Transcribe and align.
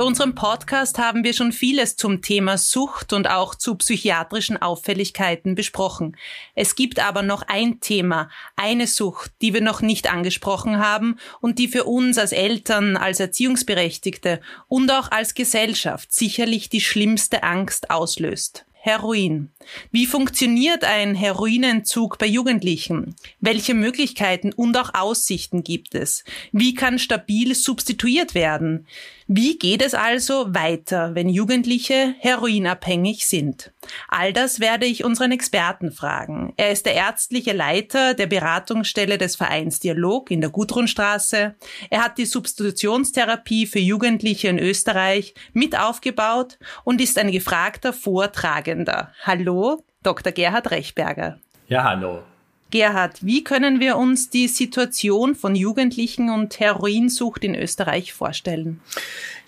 Bei 0.00 0.06
unserem 0.06 0.34
Podcast 0.34 0.96
haben 0.96 1.24
wir 1.24 1.34
schon 1.34 1.52
vieles 1.52 1.94
zum 1.94 2.22
Thema 2.22 2.56
Sucht 2.56 3.12
und 3.12 3.28
auch 3.28 3.54
zu 3.54 3.74
psychiatrischen 3.74 4.56
Auffälligkeiten 4.56 5.54
besprochen. 5.54 6.16
Es 6.54 6.74
gibt 6.74 7.00
aber 7.00 7.20
noch 7.20 7.42
ein 7.48 7.80
Thema, 7.80 8.30
eine 8.56 8.86
Sucht, 8.86 9.30
die 9.42 9.52
wir 9.52 9.60
noch 9.60 9.82
nicht 9.82 10.10
angesprochen 10.10 10.78
haben 10.78 11.18
und 11.42 11.58
die 11.58 11.68
für 11.68 11.84
uns 11.84 12.16
als 12.16 12.32
Eltern, 12.32 12.96
als 12.96 13.20
Erziehungsberechtigte 13.20 14.40
und 14.68 14.90
auch 14.90 15.10
als 15.10 15.34
Gesellschaft 15.34 16.14
sicherlich 16.14 16.70
die 16.70 16.80
schlimmste 16.80 17.42
Angst 17.42 17.90
auslöst. 17.90 18.64
Heroin. 18.82 19.50
Wie 19.90 20.06
funktioniert 20.06 20.84
ein 20.84 21.14
Heroinentzug 21.14 22.16
bei 22.16 22.24
Jugendlichen? 22.24 23.14
Welche 23.38 23.74
Möglichkeiten 23.74 24.54
und 24.54 24.74
auch 24.78 24.94
Aussichten 24.94 25.62
gibt 25.62 25.94
es? 25.94 26.24
Wie 26.50 26.72
kann 26.72 26.98
stabil 26.98 27.54
substituiert 27.54 28.34
werden? 28.34 28.86
Wie 29.32 29.58
geht 29.58 29.80
es 29.80 29.94
also 29.94 30.56
weiter, 30.56 31.14
wenn 31.14 31.28
Jugendliche 31.28 32.16
heroinabhängig 32.18 33.28
sind? 33.28 33.72
All 34.08 34.32
das 34.32 34.58
werde 34.58 34.86
ich 34.86 35.04
unseren 35.04 35.30
Experten 35.30 35.92
fragen. 35.92 36.52
Er 36.56 36.72
ist 36.72 36.84
der 36.84 36.94
ärztliche 36.94 37.52
Leiter 37.52 38.14
der 38.14 38.26
Beratungsstelle 38.26 39.18
des 39.18 39.36
Vereins 39.36 39.78
Dialog 39.78 40.32
in 40.32 40.40
der 40.40 40.50
Gudrunstraße. 40.50 41.54
Er 41.90 42.04
hat 42.04 42.18
die 42.18 42.26
Substitutionstherapie 42.26 43.66
für 43.66 43.78
Jugendliche 43.78 44.48
in 44.48 44.58
Österreich 44.58 45.34
mit 45.52 45.78
aufgebaut 45.78 46.58
und 46.82 47.00
ist 47.00 47.16
ein 47.16 47.30
gefragter 47.30 47.92
Vortragender. 47.92 49.12
Hallo, 49.22 49.84
Dr. 50.02 50.32
Gerhard 50.32 50.72
Rechberger. 50.72 51.38
Ja, 51.68 51.84
hallo. 51.84 52.24
Gerhard, 52.70 53.24
wie 53.24 53.44
können 53.44 53.80
wir 53.80 53.96
uns 53.96 54.30
die 54.30 54.48
Situation 54.48 55.34
von 55.34 55.54
Jugendlichen 55.54 56.30
und 56.30 56.60
Heroinsucht 56.60 57.44
in 57.44 57.54
Österreich 57.54 58.12
vorstellen? 58.12 58.80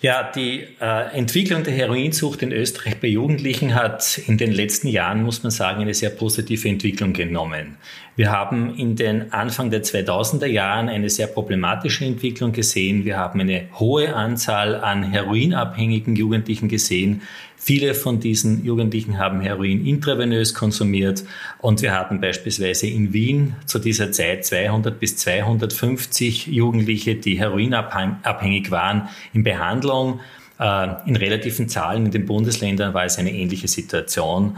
Ja, 0.01 0.29
die 0.31 0.67
äh, 0.81 1.15
Entwicklung 1.15 1.63
der 1.63 1.73
Heroinsucht 1.73 2.41
in 2.41 2.51
Österreich 2.51 2.99
bei 2.99 3.07
Jugendlichen 3.07 3.73
hat 3.73 4.17
in 4.27 4.37
den 4.37 4.51
letzten 4.51 4.89
Jahren, 4.89 5.23
muss 5.23 5.43
man 5.43 5.51
sagen, 5.51 5.81
eine 5.81 5.93
sehr 5.93 6.09
positive 6.09 6.67
Entwicklung 6.67 7.13
genommen. 7.13 7.77
Wir 8.15 8.29
haben 8.29 8.75
in 8.75 8.95
den 8.95 9.33
Anfang 9.33 9.71
der 9.71 9.83
2000er 9.83 10.45
Jahren 10.45 10.89
eine 10.89 11.09
sehr 11.09 11.27
problematische 11.27 12.05
Entwicklung 12.05 12.51
gesehen. 12.51 13.05
Wir 13.05 13.17
haben 13.17 13.39
eine 13.39 13.69
hohe 13.79 14.13
Anzahl 14.13 14.75
an 14.75 15.03
heroinabhängigen 15.03 16.15
Jugendlichen 16.15 16.67
gesehen. 16.67 17.21
Viele 17.65 17.93
von 17.93 18.19
diesen 18.19 18.65
Jugendlichen 18.65 19.19
haben 19.19 19.39
Heroin 19.39 19.85
intravenös 19.85 20.53
konsumiert 20.53 21.23
und 21.59 21.81
wir 21.81 21.97
hatten 21.97 22.19
beispielsweise 22.19 22.87
in 22.87 23.13
Wien 23.13 23.55
zu 23.65 23.79
dieser 23.79 24.11
Zeit 24.11 24.45
200 24.45 24.99
bis 24.99 25.15
250 25.15 26.47
Jugendliche, 26.47 27.15
die 27.15 27.39
heroinabhängig 27.39 28.69
waren, 28.69 29.07
in 29.31 29.43
Behandlung. 29.43 30.19
Äh, 30.59 30.89
in 31.05 31.15
relativen 31.15 31.69
Zahlen 31.69 32.07
in 32.07 32.11
den 32.11 32.25
Bundesländern 32.25 32.93
war 32.93 33.05
es 33.05 33.17
eine 33.17 33.31
ähnliche 33.31 33.69
Situation. 33.69 34.57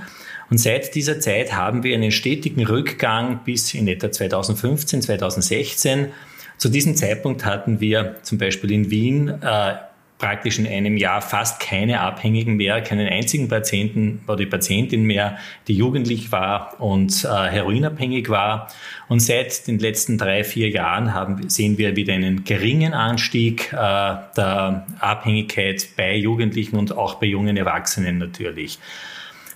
Und 0.49 0.57
seit 0.57 0.95
dieser 0.95 1.19
Zeit 1.19 1.53
haben 1.53 1.83
wir 1.83 1.93
einen 1.93 2.11
stetigen 2.11 2.65
Rückgang 2.65 3.41
bis 3.45 3.71
in 3.75 3.87
etwa 3.87 4.11
2015, 4.11 5.03
2016. 5.03 6.07
Zu 6.57 6.69
diesem 6.69 6.95
Zeitpunkt 6.95 7.45
hatten 7.45 7.79
wir 7.79 8.15
zum 8.23 8.39
Beispiel 8.39 8.71
in 8.71 8.89
Wien 8.89 9.29
äh, 9.29 9.75
praktisch 10.17 10.59
in 10.59 10.67
einem 10.67 10.95
Jahr 10.95 11.21
fast 11.21 11.59
keine 11.59 11.99
Abhängigen 11.99 12.55
mehr, 12.55 12.81
keinen 12.81 13.07
einzigen 13.07 13.49
Patienten 13.49 14.21
oder 14.27 14.45
Patientin 14.45 15.03
mehr, 15.03 15.37
die 15.67 15.73
jugendlich 15.73 16.31
war 16.31 16.79
und 16.79 17.25
äh, 17.25 17.27
heroinabhängig 17.27 18.29
war. 18.29 18.69
Und 19.09 19.19
seit 19.19 19.67
den 19.67 19.77
letzten 19.77 20.17
drei, 20.17 20.43
vier 20.43 20.69
Jahren 20.69 21.13
haben, 21.13 21.49
sehen 21.49 21.77
wir 21.77 21.95
wieder 21.95 22.13
einen 22.13 22.45
geringen 22.45 22.93
Anstieg 22.93 23.73
äh, 23.73 23.75
der 23.75 24.85
Abhängigkeit 24.99 25.87
bei 25.97 26.15
Jugendlichen 26.15 26.77
und 26.77 26.97
auch 26.97 27.15
bei 27.15 27.27
jungen 27.27 27.57
Erwachsenen 27.57 28.17
natürlich. 28.17 28.79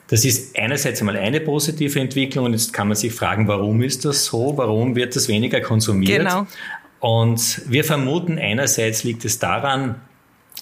Das 0.09 0.25
ist 0.25 0.57
einerseits 0.57 0.99
einmal 1.01 1.17
eine 1.17 1.39
positive 1.39 1.99
Entwicklung 1.99 2.45
und 2.45 2.53
jetzt 2.53 2.73
kann 2.73 2.87
man 2.87 2.97
sich 2.97 3.13
fragen, 3.13 3.47
warum 3.47 3.81
ist 3.81 4.05
das 4.05 4.25
so? 4.25 4.57
Warum 4.57 4.95
wird 4.95 5.15
das 5.15 5.27
weniger 5.29 5.61
konsumiert? 5.61 6.19
Genau. 6.19 6.47
Und 6.99 7.61
wir 7.67 7.83
vermuten, 7.83 8.37
einerseits 8.39 9.03
liegt 9.03 9.23
es 9.23 9.39
daran, 9.39 10.01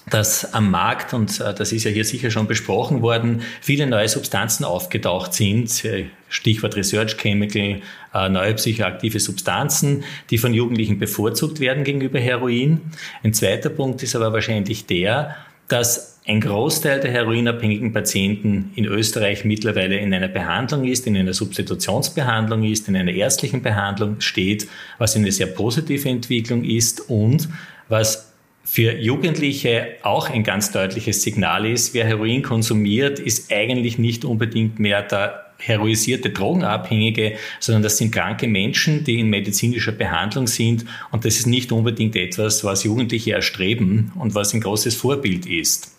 dass 0.09 0.53
am 0.53 0.72
Markt, 0.72 1.13
und 1.13 1.40
äh, 1.40 1.53
das 1.53 1.72
ist 1.72 1.84
ja 1.84 1.91
hier 1.91 2.06
sicher 2.06 2.31
schon 2.31 2.47
besprochen 2.47 3.01
worden, 3.01 3.41
viele 3.62 3.88
neue 3.88 4.07
Substanzen 4.07 4.63
aufgetaucht 4.63 5.34
sind. 5.34 5.84
Äh, 5.85 6.06
Stichwort 6.29 6.75
Research 6.75 7.18
Chemical, 7.18 7.81
äh, 8.13 8.29
neue 8.29 8.53
psychoaktive 8.56 9.19
Substanzen, 9.19 10.03
die 10.29 10.38
von 10.38 10.53
Jugendlichen 10.53 11.00
bevorzugt 11.00 11.59
werden 11.59 11.84
gegenüber 11.84 12.19
Heroin. 12.19 12.81
Ein 13.23 13.34
zweiter 13.34 13.69
Punkt 13.69 14.03
ist 14.03 14.16
aber 14.16 14.34
wahrscheinlich 14.34 14.85
der, 14.85 15.35
dass 15.68 16.19
ein 16.25 16.41
Großteil 16.41 17.00
der 17.00 17.12
heroinabhängigen 17.12 17.94
Patienten 17.94 18.72
in 18.75 18.85
Österreich 18.85 19.45
mittlerweile 19.45 19.97
in 19.97 20.13
einer 20.13 20.28
Behandlung 20.28 20.84
ist, 20.84 21.07
in 21.07 21.16
einer 21.16 21.34
Substitutionsbehandlung 21.34 22.63
ist, 22.63 22.89
in 22.89 22.97
einer 22.97 23.12
ärztlichen 23.12 23.62
Behandlung 23.62 24.19
steht, 24.19 24.68
was 24.97 25.16
eine 25.16 25.31
sehr 25.31 25.47
positive 25.47 26.09
Entwicklung 26.09 26.66
ist 26.66 27.09
und 27.09 27.47
was 27.88 28.34
für 28.69 28.97
Jugendliche 28.97 29.95
auch 30.03 30.29
ein 30.29 30.44
ganz 30.44 30.72
deutliches 30.72 31.22
Signal 31.22 31.66
ist, 31.66 31.94
wer 31.94 32.05
Heroin 32.05 32.44
konsumiert, 32.44 33.17
ist 33.17 33.50
eigentlich 33.51 33.97
nicht 33.97 34.25
unbedingt 34.25 34.78
mehr 34.78 35.01
der 35.03 35.45
heroisierte 35.57 36.31
Drogenabhängige, 36.31 37.38
sondern 37.61 37.81
das 37.81 37.97
sind 37.97 38.11
kranke 38.11 38.45
Menschen, 38.50 39.06
die 39.06 39.22
in 39.22 39.29
medizinischer 39.29 39.94
Behandlung 39.94 40.47
sind. 40.47 40.83
Und 41.11 41.23
das 41.23 41.38
ist 41.38 41.47
nicht 41.47 41.72
unbedingt 41.72 42.17
etwas, 42.17 42.66
was 42.66 42.83
Jugendliche 42.83 43.31
erstreben 43.31 44.11
und 44.16 44.35
was 44.35 44.53
ein 44.53 44.59
großes 44.59 44.95
Vorbild 44.95 45.45
ist. 45.45 45.94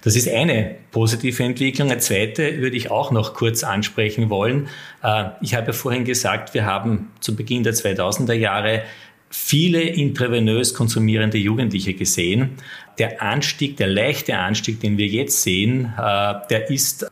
Das 0.00 0.16
ist 0.16 0.28
eine 0.28 0.76
positive 0.92 1.42
Entwicklung. 1.42 1.90
Eine 1.90 2.00
zweite 2.00 2.60
würde 2.60 2.76
ich 2.76 2.90
auch 2.90 3.10
noch 3.10 3.34
kurz 3.34 3.62
ansprechen 3.62 4.30
wollen. 4.30 4.68
Äh, 5.02 5.24
ich 5.42 5.54
habe 5.54 5.68
ja 5.68 5.72
vorhin 5.74 6.04
gesagt, 6.04 6.54
wir 6.54 6.64
haben 6.64 7.10
zu 7.20 7.36
Beginn 7.36 7.62
der 7.62 7.74
2000er 7.74 8.32
Jahre 8.32 8.82
viele 9.30 9.82
intravenös 9.82 10.74
konsumierende 10.74 11.38
Jugendliche 11.38 11.94
gesehen. 11.94 12.50
Der 12.98 13.22
Anstieg, 13.22 13.76
der 13.76 13.88
leichte 13.88 14.38
Anstieg, 14.38 14.80
den 14.80 14.98
wir 14.98 15.06
jetzt 15.06 15.42
sehen, 15.42 15.92
äh, 15.98 16.34
der 16.48 16.70
ist 16.70 17.06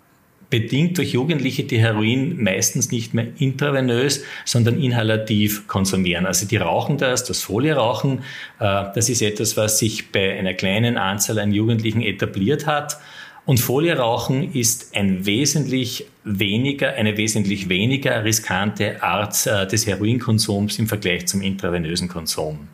bedingt 0.54 0.98
durch 0.98 1.12
Jugendliche, 1.12 1.64
die 1.64 1.78
Heroin 1.78 2.40
meistens 2.40 2.92
nicht 2.92 3.12
mehr 3.12 3.26
intravenös, 3.38 4.22
sondern 4.44 4.80
inhalativ 4.80 5.66
konsumieren. 5.66 6.26
Also 6.26 6.46
die 6.46 6.58
rauchen 6.58 6.96
das, 6.96 7.24
das 7.24 7.42
Folierauchen, 7.42 8.20
äh, 8.60 8.84
das 8.94 9.08
ist 9.08 9.20
etwas, 9.20 9.56
was 9.56 9.80
sich 9.80 10.12
bei 10.12 10.38
einer 10.38 10.54
kleinen 10.54 10.96
Anzahl 10.96 11.40
an 11.40 11.52
Jugendlichen 11.52 12.02
etabliert 12.02 12.66
hat. 12.66 12.98
Und 13.46 13.58
Folierauchen 13.58 14.54
ist 14.54 14.94
ein 14.94 15.26
wesentlich 15.26 16.06
weniger, 16.24 16.94
eine 16.94 17.16
wesentlich 17.16 17.68
weniger 17.68 18.24
riskante 18.24 19.02
Art 19.02 19.46
äh, 19.46 19.66
des 19.66 19.86
Heroinkonsums 19.86 20.78
im 20.78 20.86
Vergleich 20.86 21.26
zum 21.26 21.42
intravenösen 21.42 22.08
Konsum. 22.08 22.68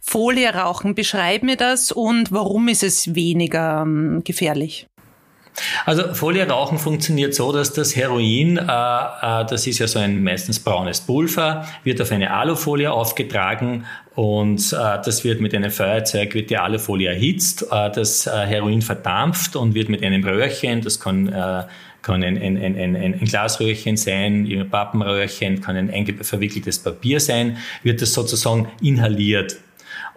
Folierauchen, 0.00 0.94
beschreib 0.94 1.42
mir 1.42 1.56
das 1.56 1.92
und 1.92 2.32
warum 2.32 2.68
ist 2.68 2.82
es 2.82 3.14
weniger 3.14 3.82
ähm, 3.82 4.22
gefährlich? 4.24 4.86
Also 5.84 6.12
Folierauchen 6.14 6.78
funktioniert 6.78 7.34
so, 7.34 7.50
dass 7.50 7.72
das 7.72 7.96
Heroin, 7.96 8.58
äh, 8.58 8.60
äh, 8.60 9.44
das 9.46 9.66
ist 9.66 9.78
ja 9.78 9.86
so 9.86 9.98
ein 9.98 10.22
meistens 10.22 10.60
braunes 10.60 11.00
Pulver, 11.00 11.66
wird 11.82 12.00
auf 12.02 12.12
eine 12.12 12.30
Alufolie 12.30 12.92
aufgetragen 12.92 13.86
und 14.14 14.72
äh, 14.72 14.76
das 15.04 15.24
wird 15.24 15.40
mit 15.40 15.54
einem 15.54 15.70
Feuerzeug, 15.70 16.34
wird 16.34 16.50
die 16.50 16.58
Alufolie 16.58 17.08
erhitzt, 17.08 17.66
äh, 17.70 17.90
das 17.90 18.26
äh, 18.26 18.30
Heroin 18.30 18.82
verdampft 18.82 19.56
und 19.56 19.74
wird 19.74 19.88
mit 19.88 20.04
einem 20.04 20.24
Röhrchen, 20.24 20.82
das 20.82 21.00
kann 21.00 21.32
kann 22.06 22.22
ein, 22.22 22.38
ein, 22.38 22.56
ein, 22.56 22.76
ein, 22.76 22.96
ein 22.96 23.24
Glasröhrchen 23.24 23.96
sein, 23.96 24.46
ein 24.46 24.70
Pappenröhrchen, 24.70 25.60
kann 25.60 25.76
ein 25.76 26.18
verwickeltes 26.22 26.78
Papier 26.78 27.18
sein, 27.18 27.58
wird 27.82 28.00
das 28.00 28.12
sozusagen 28.12 28.68
inhaliert. 28.80 29.56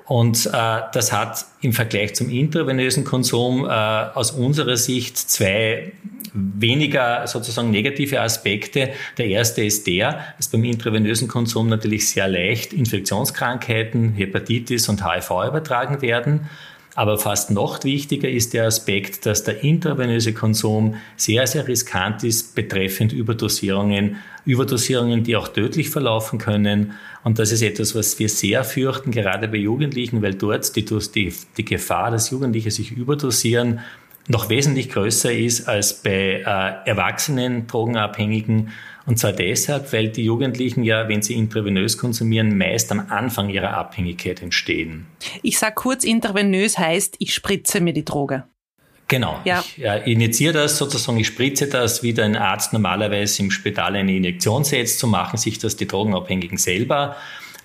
Und 0.05 0.47
äh, 0.47 0.81
das 0.91 1.11
hat 1.11 1.45
im 1.61 1.73
Vergleich 1.73 2.15
zum 2.15 2.29
intravenösen 2.29 3.03
Konsum 3.03 3.65
äh, 3.65 3.69
aus 3.69 4.31
unserer 4.31 4.75
Sicht 4.75 5.17
zwei 5.17 5.93
weniger 6.33 7.25
sozusagen 7.27 7.71
negative 7.71 8.21
Aspekte. 8.21 8.91
Der 9.17 9.25
erste 9.27 9.63
ist 9.63 9.87
der, 9.87 10.33
dass 10.37 10.47
beim 10.47 10.63
intravenösen 10.63 11.27
Konsum 11.27 11.69
natürlich 11.69 12.07
sehr 12.09 12.27
leicht 12.27 12.73
Infektionskrankheiten, 12.73 14.13
Hepatitis 14.13 14.89
und 14.89 15.05
HIV 15.05 15.29
übertragen 15.47 16.01
werden. 16.01 16.49
Aber 16.99 17.17
fast 17.17 17.49
noch 17.49 17.81
wichtiger 17.85 18.27
ist 18.27 18.53
der 18.53 18.65
Aspekt, 18.65 19.25
dass 19.25 19.45
der 19.45 19.63
intravenöse 19.63 20.33
Konsum 20.33 20.95
sehr, 21.15 21.47
sehr 21.47 21.65
riskant 21.65 22.25
ist 22.25 22.55
betreffend 22.55 23.13
Überdosierungen, 23.13 24.17
Überdosierungen, 24.43 25.23
die 25.23 25.37
auch 25.37 25.47
tödlich 25.47 25.91
verlaufen 25.91 26.39
können. 26.39 26.91
Und 27.23 27.39
das 27.39 27.53
ist 27.53 27.61
etwas, 27.61 27.95
was 27.95 28.19
wir 28.19 28.27
sehr 28.27 28.65
fürchten, 28.65 29.11
gerade 29.11 29.47
bei 29.47 29.59
Jugendlichen, 29.59 30.21
weil 30.21 30.33
dort 30.33 30.75
die, 30.75 30.83
die, 30.83 31.33
die 31.55 31.63
Gefahr, 31.63 32.11
dass 32.11 32.31
Jugendliche 32.31 32.69
sich 32.69 32.91
überdosieren, 32.91 33.79
noch 34.27 34.49
wesentlich 34.49 34.89
größer 34.89 35.31
ist 35.31 35.69
als 35.69 36.03
bei 36.03 36.43
äh, 36.45 36.89
erwachsenen 36.89 37.65
Drogenabhängigen. 37.67 38.71
Und 39.09 39.17
zwar 39.17 39.33
deshalb, 39.33 39.91
weil 39.91 40.09
die 40.09 40.23
Jugendlichen 40.23 40.83
ja, 40.83 41.09
wenn 41.09 41.23
sie 41.23 41.33
intravenös 41.33 41.97
konsumieren, 41.97 42.55
meist 42.55 42.91
am 42.91 43.07
Anfang 43.09 43.49
ihrer 43.49 43.73
Abhängigkeit 43.73 44.39
entstehen. 44.43 45.07
Ich 45.41 45.57
sage 45.57 45.73
kurz, 45.73 46.03
intravenös 46.03 46.77
heißt, 46.77 47.15
ich 47.17 47.33
spritze 47.33 47.81
mir 47.81 47.91
die 47.91 48.05
Droge. 48.05 48.43
Genau. 49.07 49.39
Ja. 49.45 49.61
Ich 49.61 49.77
ja, 49.77 49.95
injiziere 49.95 50.53
das 50.53 50.77
sozusagen, 50.77 51.17
ich 51.17 51.25
spritze 51.25 51.65
das, 51.65 52.03
wie 52.03 52.21
ein 52.21 52.35
Arzt 52.35 52.71
normalerweise 52.71 53.41
im 53.41 53.49
Spital 53.49 53.95
eine 53.95 54.15
Injektion 54.15 54.63
setzt, 54.63 54.99
so 54.99 55.07
machen 55.07 55.37
sich 55.37 55.57
das 55.57 55.75
die 55.75 55.87
Drogenabhängigen 55.87 56.59
selber 56.59 57.15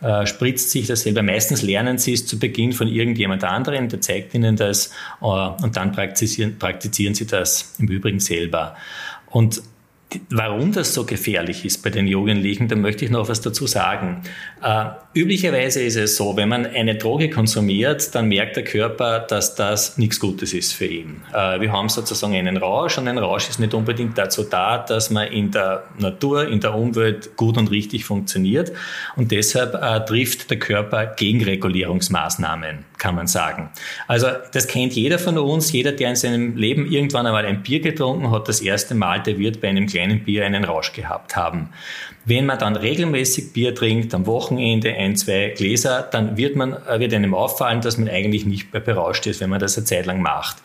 äh, 0.01 0.27
spritzt 0.27 0.71
sich 0.71 0.87
das 0.87 1.03
selber. 1.03 1.23
Meistens 1.23 1.61
lernen 1.61 1.99
sie 1.99 2.15
es 2.15 2.27
zu 2.27 2.39
Beginn 2.39 2.73
von 2.73 2.89
irgendjemand 2.89 3.45
anderem, 3.45 3.91
der 3.91 4.01
zeigt 4.01 4.33
ihnen 4.35 4.57
das 4.57 4.93
äh, 5.21 5.27
und 5.27 5.77
dann 5.77 5.93
praktizieren, 5.93 6.59
praktizieren 6.59 7.15
sie 7.15 7.27
das 7.27 7.75
im 7.79 7.89
Übrigen 7.89 8.21
selber. 8.21 8.77
Und 9.31 9.63
Warum 10.31 10.73
das 10.73 10.95
so 10.95 11.05
gefährlich 11.05 11.65
ist 11.65 11.83
bei 11.83 11.91
den 11.91 12.07
Jugendlichen, 12.07 12.69
da 12.69 12.77
möchte 12.77 13.05
ich 13.05 13.11
noch 13.11 13.29
was 13.29 13.41
dazu 13.41 13.67
sagen. 13.67 14.23
Äh, 14.63 14.87
üblicherweise 15.15 15.83
ist 15.83 15.97
es 15.97 16.17
so, 16.17 16.37
wenn 16.37 16.49
man 16.49 16.67
eine 16.67 16.97
Droge 16.97 17.31
konsumiert, 17.31 18.15
dann 18.15 18.29
merkt 18.29 18.57
der 18.57 18.65
Körper, 18.65 19.21
dass 19.21 19.55
das 19.55 19.99
nichts 19.99 20.21
Gutes 20.21 20.53
ist 20.53 20.73
für 20.73 20.87
ihn. 20.87 21.23
Äh, 21.33 21.61
wir 21.61 21.73
haben 21.73 21.89
sozusagen 21.89 22.35
einen 22.35 22.57
Rausch 22.57 22.99
und 22.99 23.09
ein 23.09 23.19
Rausch 23.19 23.49
ist 23.49 23.61
nicht 23.61 23.75
unbedingt 23.75 24.17
dazu 24.19 24.43
da, 24.45 24.79
dass 24.79 25.11
man 25.11 25.29
in 25.29 25.51
der 25.51 25.85
Natur, 25.99 26.49
in 26.49 26.61
der 26.61 26.75
Umwelt 26.75 27.37
gut 27.37 27.57
und 27.57 27.71
richtig 27.71 28.05
funktioniert. 28.05 28.73
Und 29.17 29.33
deshalb 29.33 29.75
äh, 29.75 30.05
trifft 30.05 30.51
der 30.51 30.59
Körper 30.59 31.07
Gegenregulierungsmaßnahmen, 31.07 32.85
kann 32.99 33.15
man 33.15 33.27
sagen. 33.27 33.71
Also 34.07 34.29
das 34.53 34.67
kennt 34.67 34.95
jeder 34.95 35.19
von 35.19 35.37
uns. 35.39 35.73
Jeder, 35.73 35.93
der 35.93 36.11
in 36.11 36.17
seinem 36.17 36.57
Leben 36.57 36.91
irgendwann 36.91 37.27
einmal 37.27 37.45
ein 37.45 37.63
Bier 37.63 37.81
getrunken 37.81 38.31
hat, 38.31 38.49
das 38.49 38.61
erste 38.61 38.95
Mal, 38.95 39.23
der 39.23 39.39
wird 39.39 39.61
bei 39.61 39.69
einem 39.69 39.87
kleinen 39.87 40.25
Bier 40.25 40.45
einen 40.47 40.65
Rausch 40.65 40.93
gehabt 40.93 41.37
haben. 41.37 41.71
Wenn 42.25 42.47
man 42.47 42.59
dann 42.59 42.77
regelmäßig 42.77 43.53
Bier 43.53 43.75
trinkt, 43.75 44.15
am 44.15 44.27
Wochenende 44.27 44.95
ein, 44.95 45.17
zwei 45.17 45.53
Gläser, 45.57 46.09
dann 46.11 46.37
wird, 46.37 46.57
man, 46.57 46.73
äh, 46.73 47.01
wird 47.01 47.13
einem 47.13 47.35
auffallen, 47.35 47.81
dass 47.81 47.99
man 47.99 48.09
eigentlich 48.09 48.47
nicht 48.47 48.73
mehr 48.73 48.81
berauscht 48.81 49.27
ist, 49.27 49.41
wenn 49.41 49.51
man 49.51 49.61
das 49.61 49.77
eine 49.77 49.85
Zeit 49.85 50.07
lang 50.07 50.23
macht. 50.23 50.57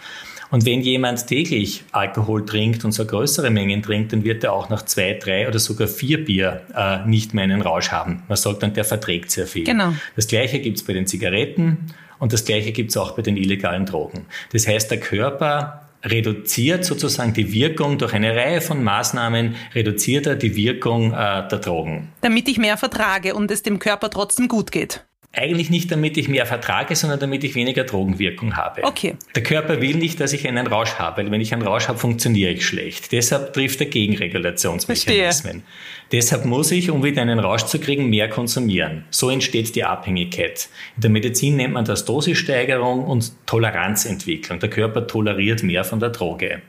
Und 0.51 0.65
wenn 0.65 0.81
jemand 0.81 1.27
täglich 1.27 1.83
Alkohol 1.91 2.45
trinkt 2.45 2.83
und 2.83 2.91
so 2.91 3.05
größere 3.05 3.51
Mengen 3.51 3.83
trinkt, 3.83 4.13
dann 4.13 4.23
wird 4.23 4.43
er 4.43 4.53
auch 4.53 4.69
nach 4.69 4.83
zwei, 4.83 5.13
drei 5.13 5.47
oder 5.47 5.59
sogar 5.59 5.87
vier 5.87 6.23
Bier 6.23 6.61
äh, 6.75 7.05
nicht 7.07 7.33
mehr 7.33 7.43
einen 7.43 7.61
Rausch 7.61 7.89
haben. 7.91 8.23
Man 8.27 8.37
sagt 8.37 8.63
dann, 8.63 8.73
der 8.73 8.83
verträgt 8.83 9.29
sehr 9.29 9.45
viel. 9.45 9.63
Genau. 9.63 9.93
Das 10.15 10.27
Gleiche 10.27 10.59
gibt's 10.59 10.83
bei 10.83 10.93
den 10.93 11.05
Zigaretten 11.05 11.93
und 12.19 12.33
das 12.33 12.45
Gleiche 12.45 12.71
gibt's 12.71 12.97
auch 12.97 13.11
bei 13.11 13.21
den 13.21 13.37
illegalen 13.37 13.85
Drogen. 13.85 14.25
Das 14.51 14.67
heißt, 14.67 14.91
der 14.91 14.99
Körper 14.99 15.89
reduziert 16.03 16.85
sozusagen 16.85 17.33
die 17.33 17.51
Wirkung 17.51 17.97
durch 17.97 18.13
eine 18.13 18.35
Reihe 18.35 18.61
von 18.61 18.83
Maßnahmen, 18.83 19.55
reduziert 19.75 20.27
er 20.27 20.35
die 20.35 20.55
Wirkung 20.55 21.11
äh, 21.13 21.47
der 21.47 21.59
Drogen. 21.59 22.09
Damit 22.21 22.47
ich 22.47 22.57
mehr 22.57 22.77
vertrage 22.77 23.35
und 23.35 23.51
es 23.51 23.63
dem 23.63 23.79
Körper 23.79 24.09
trotzdem 24.09 24.47
gut 24.47 24.71
geht. 24.71 25.05
Eigentlich 25.31 25.69
nicht, 25.69 25.91
damit 25.91 26.17
ich 26.17 26.27
mehr 26.27 26.47
vertrage, 26.47 26.95
sondern 26.95 27.19
damit 27.19 27.43
ich 27.43 27.53
weniger 27.53 27.83
Drogenwirkung 27.83 28.57
habe. 28.57 28.83
Okay. 28.83 29.15
Der 29.35 29.43
Körper 29.43 29.79
will 29.79 29.95
nicht, 29.95 30.19
dass 30.19 30.33
ich 30.33 30.47
einen 30.47 30.65
Rausch 30.65 30.95
habe, 30.95 31.21
weil 31.21 31.31
wenn 31.31 31.39
ich 31.39 31.53
einen 31.53 31.61
Rausch 31.61 31.87
habe, 31.87 31.99
funktioniere 31.99 32.49
ich 32.49 32.65
schlecht. 32.65 33.11
Deshalb 33.11 33.53
trifft 33.53 33.79
er 33.79 33.85
Gegenregulationsmechanismen. 33.85 35.61
Verstehe. 35.61 35.63
Deshalb 36.11 36.45
muss 36.45 36.71
ich, 36.71 36.89
um 36.89 37.03
wieder 37.03 37.21
einen 37.21 37.37
Rausch 37.37 37.65
zu 37.65 37.79
kriegen, 37.79 38.09
mehr 38.09 38.27
konsumieren. 38.27 39.05
So 39.11 39.29
entsteht 39.29 39.75
die 39.75 39.83
Abhängigkeit. 39.83 40.67
In 40.95 41.01
der 41.03 41.11
Medizin 41.11 41.57
nennt 41.57 41.75
man 41.75 41.85
das 41.85 42.05
Dosissteigerung 42.05 43.05
und 43.05 43.31
Toleranzentwicklung. 43.45 44.59
Der 44.59 44.71
Körper 44.71 45.05
toleriert 45.05 45.61
mehr 45.61 45.83
von 45.83 45.99
der 45.99 46.09
Droge. 46.09 46.63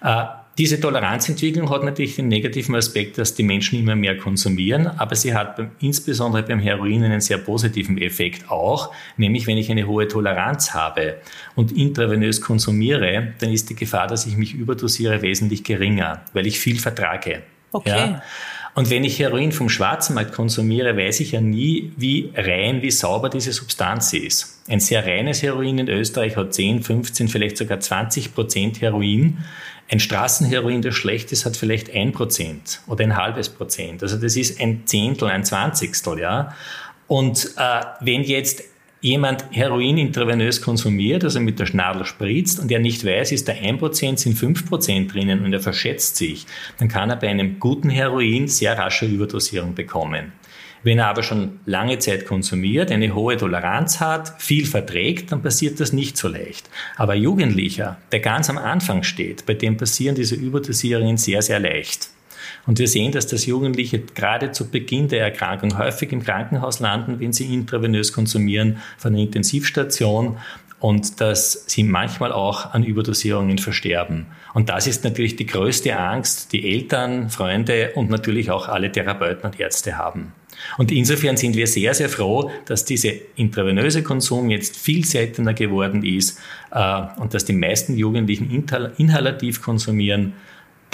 Äh, 0.00 0.24
diese 0.58 0.80
Toleranzentwicklung 0.80 1.68
hat 1.68 1.84
natürlich 1.84 2.16
den 2.16 2.28
negativen 2.28 2.74
Aspekt, 2.74 3.18
dass 3.18 3.34
die 3.34 3.42
Menschen 3.42 3.78
immer 3.78 3.94
mehr 3.94 4.16
konsumieren, 4.16 4.86
aber 4.86 5.14
sie 5.14 5.34
hat 5.34 5.56
beim, 5.56 5.70
insbesondere 5.80 6.42
beim 6.44 6.60
Heroin 6.60 7.04
einen 7.04 7.20
sehr 7.20 7.36
positiven 7.38 7.98
Effekt 7.98 8.50
auch, 8.50 8.92
nämlich 9.18 9.46
wenn 9.46 9.58
ich 9.58 9.70
eine 9.70 9.86
hohe 9.86 10.08
Toleranz 10.08 10.72
habe 10.72 11.16
und 11.56 11.72
intravenös 11.72 12.40
konsumiere, 12.40 13.34
dann 13.38 13.52
ist 13.52 13.68
die 13.68 13.74
Gefahr, 13.74 14.06
dass 14.06 14.26
ich 14.26 14.36
mich 14.38 14.54
überdosiere, 14.54 15.20
wesentlich 15.20 15.62
geringer, 15.62 16.22
weil 16.32 16.46
ich 16.46 16.58
viel 16.58 16.78
vertrage. 16.78 17.42
Okay. 17.72 17.90
Ja? 17.90 18.22
Und 18.76 18.90
wenn 18.90 19.04
ich 19.04 19.18
Heroin 19.18 19.52
vom 19.52 19.70
Schwarzmarkt 19.70 20.34
konsumiere, 20.34 20.98
weiß 20.98 21.20
ich 21.20 21.32
ja 21.32 21.40
nie, 21.40 21.92
wie 21.96 22.30
rein, 22.36 22.82
wie 22.82 22.90
sauber 22.90 23.30
diese 23.30 23.50
Substanz 23.54 24.12
ist. 24.12 24.60
Ein 24.68 24.80
sehr 24.80 25.06
reines 25.06 25.42
Heroin 25.42 25.78
in 25.78 25.88
Österreich 25.88 26.36
hat 26.36 26.52
10, 26.52 26.82
15, 26.82 27.28
vielleicht 27.28 27.56
sogar 27.56 27.80
20 27.80 28.34
Prozent 28.34 28.82
Heroin. 28.82 29.38
Ein 29.90 29.98
Straßenheroin, 29.98 30.82
das 30.82 30.94
schlecht 30.94 31.32
ist, 31.32 31.46
hat 31.46 31.56
vielleicht 31.56 31.94
ein 31.94 32.12
Prozent 32.12 32.82
oder 32.86 33.02
ein 33.02 33.16
halbes 33.16 33.48
Prozent. 33.48 34.02
Also 34.02 34.18
das 34.18 34.36
ist 34.36 34.60
ein 34.60 34.82
Zehntel, 34.84 35.28
ein 35.28 35.46
Zwanzigstel, 35.46 36.18
ja. 36.18 36.54
Und 37.06 37.54
äh, 37.56 37.80
wenn 38.02 38.24
jetzt 38.24 38.62
jemand 39.06 39.44
Heroin 39.52 39.98
intravenös 39.98 40.60
konsumiert, 40.60 41.22
also 41.22 41.38
mit 41.38 41.60
der 41.60 41.66
Schnadel 41.66 42.04
spritzt 42.04 42.58
und 42.58 42.72
er 42.72 42.80
nicht 42.80 43.04
weiß, 43.04 43.30
ist 43.30 43.46
da 43.46 43.52
ein 43.52 43.78
Prozent, 43.78 44.18
sind 44.18 44.34
fünf 44.34 44.68
Prozent 44.68 45.14
drinnen 45.14 45.44
und 45.44 45.52
er 45.52 45.60
verschätzt 45.60 46.16
sich, 46.16 46.44
dann 46.78 46.88
kann 46.88 47.08
er 47.08 47.16
bei 47.16 47.28
einem 47.28 47.60
guten 47.60 47.88
Heroin 47.88 48.48
sehr 48.48 48.76
rasche 48.76 49.06
Überdosierung 49.06 49.76
bekommen. 49.76 50.32
Wenn 50.82 50.98
er 50.98 51.06
aber 51.06 51.22
schon 51.22 51.60
lange 51.66 51.98
Zeit 52.00 52.26
konsumiert, 52.26 52.90
eine 52.90 53.14
hohe 53.14 53.36
Toleranz 53.36 54.00
hat, 54.00 54.40
viel 54.42 54.66
verträgt, 54.66 55.30
dann 55.30 55.42
passiert 55.42 55.78
das 55.78 55.92
nicht 55.92 56.16
so 56.16 56.28
leicht. 56.28 56.68
Aber 56.96 57.14
Jugendlicher, 57.14 57.98
der 58.10 58.20
ganz 58.20 58.50
am 58.50 58.58
Anfang 58.58 59.04
steht, 59.04 59.46
bei 59.46 59.54
dem 59.54 59.76
passieren 59.76 60.16
diese 60.16 60.34
Überdosierungen 60.34 61.16
sehr, 61.16 61.42
sehr 61.42 61.60
leicht. 61.60 62.10
Und 62.66 62.78
wir 62.78 62.88
sehen, 62.88 63.12
dass 63.12 63.26
das 63.26 63.46
Jugendliche 63.46 64.00
gerade 64.00 64.50
zu 64.50 64.68
Beginn 64.68 65.08
der 65.08 65.22
Erkrankung 65.22 65.78
häufig 65.78 66.12
im 66.12 66.22
Krankenhaus 66.22 66.80
landen, 66.80 67.20
wenn 67.20 67.32
sie 67.32 67.52
intravenös 67.52 68.12
konsumieren, 68.12 68.78
von 68.98 69.12
der 69.12 69.22
Intensivstation 69.22 70.38
und 70.78 71.20
dass 71.20 71.64
sie 71.66 71.84
manchmal 71.84 72.32
auch 72.32 72.74
an 72.74 72.84
Überdosierungen 72.84 73.58
versterben. 73.58 74.26
Und 74.52 74.68
das 74.68 74.86
ist 74.86 75.04
natürlich 75.04 75.36
die 75.36 75.46
größte 75.46 75.98
Angst, 75.98 76.52
die 76.52 76.70
Eltern, 76.70 77.30
Freunde 77.30 77.92
und 77.94 78.10
natürlich 78.10 78.50
auch 78.50 78.68
alle 78.68 78.92
Therapeuten 78.92 79.44
und 79.44 79.58
Ärzte 79.58 79.96
haben. 79.96 80.32
Und 80.78 80.90
insofern 80.90 81.36
sind 81.36 81.54
wir 81.54 81.66
sehr, 81.66 81.94
sehr 81.94 82.08
froh, 82.08 82.50
dass 82.64 82.84
dieser 82.84 83.10
intravenöse 83.36 84.02
Konsum 84.02 84.50
jetzt 84.50 84.76
viel 84.76 85.04
seltener 85.04 85.54
geworden 85.54 86.02
ist 86.02 86.38
äh, 86.70 87.02
und 87.18 87.34
dass 87.34 87.44
die 87.44 87.52
meisten 87.52 87.96
Jugendlichen 87.96 88.50
inhalativ 88.96 89.62
konsumieren. 89.62 90.32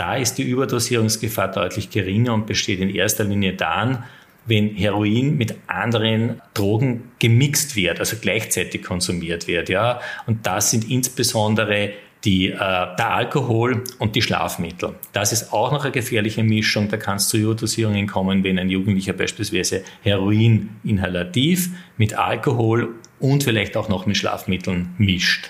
Da 0.03 0.17
ist 0.17 0.35
die 0.35 0.43
Überdosierungsgefahr 0.43 1.53
deutlich 1.53 1.89
geringer 1.89 2.35
und 2.35 2.47
besteht 2.47 2.81
in 2.81 2.93
erster 2.93 3.23
Linie 3.23 3.53
dann, 3.53 4.03
wenn 4.47 4.75
Heroin 4.75 5.37
mit 5.37 5.55
anderen 5.69 6.43
Drogen 6.55 7.13
gemixt 7.21 7.77
wird, 7.77 8.01
also 8.01 8.17
gleichzeitig 8.21 8.83
konsumiert 8.83 9.47
wird, 9.47 9.69
ja. 9.69 10.01
Und 10.27 10.45
das 10.45 10.73
sind 10.73 10.91
insbesondere 10.91 11.91
die, 12.25 12.49
äh, 12.49 12.57
der 12.59 13.15
Alkohol 13.15 13.85
und 14.01 14.17
die 14.17 14.23
Schlafmittel. 14.23 14.97
Das 15.13 15.31
ist 15.31 15.53
auch 15.53 15.71
noch 15.71 15.85
eine 15.85 15.93
gefährliche 15.93 16.43
Mischung. 16.43 16.89
Da 16.89 16.97
kann 16.97 17.19
es 17.19 17.29
zu 17.29 17.37
Überdosierungen 17.37 18.09
kommen, 18.09 18.43
wenn 18.43 18.59
ein 18.59 18.71
Jugendlicher 18.71 19.13
beispielsweise 19.13 19.85
Heroin 20.03 20.71
inhalativ 20.83 21.71
mit 21.97 22.15
Alkohol 22.15 22.97
und 23.21 23.45
vielleicht 23.45 23.77
auch 23.77 23.89
noch 23.89 24.07
mit 24.07 24.17
Schlafmitteln 24.17 24.97
mischt. 24.99 25.49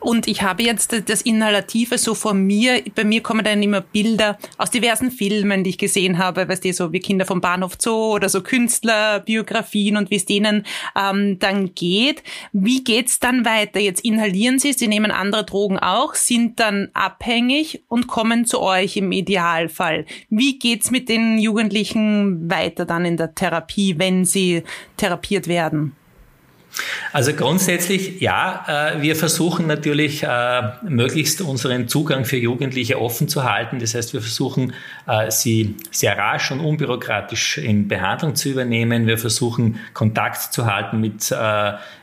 Und 0.00 0.28
ich 0.28 0.42
habe 0.42 0.62
jetzt 0.62 1.08
das 1.08 1.22
Inhalative 1.22 1.98
so 1.98 2.14
vor 2.14 2.34
mir. 2.34 2.82
Bei 2.94 3.04
mir 3.04 3.22
kommen 3.22 3.44
dann 3.44 3.62
immer 3.62 3.80
Bilder 3.80 4.38
aus 4.56 4.70
diversen 4.70 5.10
Filmen, 5.10 5.64
die 5.64 5.70
ich 5.70 5.78
gesehen 5.78 6.18
habe, 6.18 6.48
weißt 6.48 6.64
du, 6.64 6.72
so 6.72 6.92
wie 6.92 7.00
Kinder 7.00 7.26
vom 7.26 7.40
Bahnhof 7.40 7.74
Zoo 7.78 8.14
oder 8.14 8.28
so 8.28 8.42
Künstlerbiografien 8.42 9.96
und 9.96 10.10
wie 10.10 10.16
es 10.16 10.24
denen 10.24 10.64
ähm, 10.96 11.38
dann 11.38 11.74
geht. 11.74 12.22
Wie 12.52 12.84
geht's 12.84 13.20
dann 13.20 13.44
weiter? 13.44 13.80
Jetzt 13.80 14.04
inhalieren 14.04 14.58
sie, 14.58 14.72
sie 14.72 14.88
nehmen 14.88 15.10
andere 15.10 15.44
Drogen 15.44 15.78
auch, 15.78 16.14
sind 16.14 16.60
dann 16.60 16.88
abhängig 16.94 17.82
und 17.88 18.06
kommen 18.06 18.46
zu 18.46 18.60
euch 18.60 18.96
im 18.96 19.12
Idealfall. 19.12 20.06
Wie 20.30 20.58
geht's 20.58 20.90
mit 20.90 21.08
den 21.08 21.38
Jugendlichen 21.38 22.50
weiter 22.50 22.84
dann 22.84 23.04
in 23.04 23.16
der 23.16 23.34
Therapie, 23.34 23.98
wenn 23.98 24.24
sie 24.24 24.62
therapiert 24.96 25.48
werden? 25.48 25.94
Also 27.12 27.32
grundsätzlich 27.32 28.20
ja, 28.20 28.92
äh, 28.96 29.02
wir 29.02 29.16
versuchen 29.16 29.66
natürlich 29.66 30.22
äh, 30.22 30.62
möglichst 30.82 31.40
unseren 31.40 31.88
Zugang 31.88 32.24
für 32.24 32.36
Jugendliche 32.36 33.00
offen 33.00 33.28
zu 33.28 33.44
halten. 33.44 33.78
Das 33.78 33.94
heißt, 33.94 34.12
wir 34.12 34.20
versuchen 34.20 34.72
äh, 35.06 35.30
sie 35.30 35.74
sehr 35.90 36.16
rasch 36.16 36.50
und 36.50 36.60
unbürokratisch 36.60 37.58
in 37.58 37.88
Behandlung 37.88 38.34
zu 38.34 38.50
übernehmen. 38.50 39.06
Wir 39.06 39.18
versuchen 39.18 39.80
Kontakt 39.94 40.52
zu 40.52 40.66
halten 40.66 41.00
mit, 41.00 41.34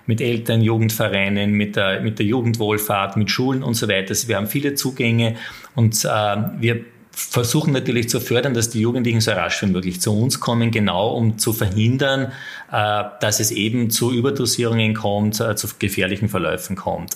mit 0.06 0.22
Eltern, 0.22 0.62
Jugendvereinen, 0.62 1.52
mit 1.52 1.76
der, 1.76 2.02
mit 2.02 2.20
der 2.20 2.26
Jugendwohlfahrt, 2.26 3.18
mit 3.18 3.30
Schulen 3.30 3.64
und 3.64 3.76
so 3.76 3.88
weiter. 3.88 4.10
Also 4.10 4.28
wir 4.28 4.38
haben 4.38 4.48
viele 4.48 4.76
Zugänge 4.76 5.36
und 5.76 6.04
wir 6.04 6.86
versuchen 7.16 7.72
natürlich 7.72 8.10
zu 8.10 8.20
fördern, 8.20 8.54
dass 8.54 8.70
die 8.70 8.82
Jugendlichen 8.82 9.22
so 9.22 9.32
rasch 9.32 9.62
wie 9.62 9.68
möglich 9.68 10.02
zu 10.02 10.12
uns 10.12 10.42
kommen, 10.42 10.70
genau 10.70 11.16
um 11.16 11.38
zu 11.38 11.54
verhindern, 11.54 12.34
äh, 12.72 13.04
dass 13.22 13.40
es 13.40 13.52
eben 13.52 13.90
zu 13.90 14.12
Überdosierungen 14.12 14.94
kommt, 14.94 15.40
äh, 15.40 15.56
zu 15.56 15.68
gefährlichen 15.80 16.28
Verläufen 16.28 16.76
kommt. 16.76 17.16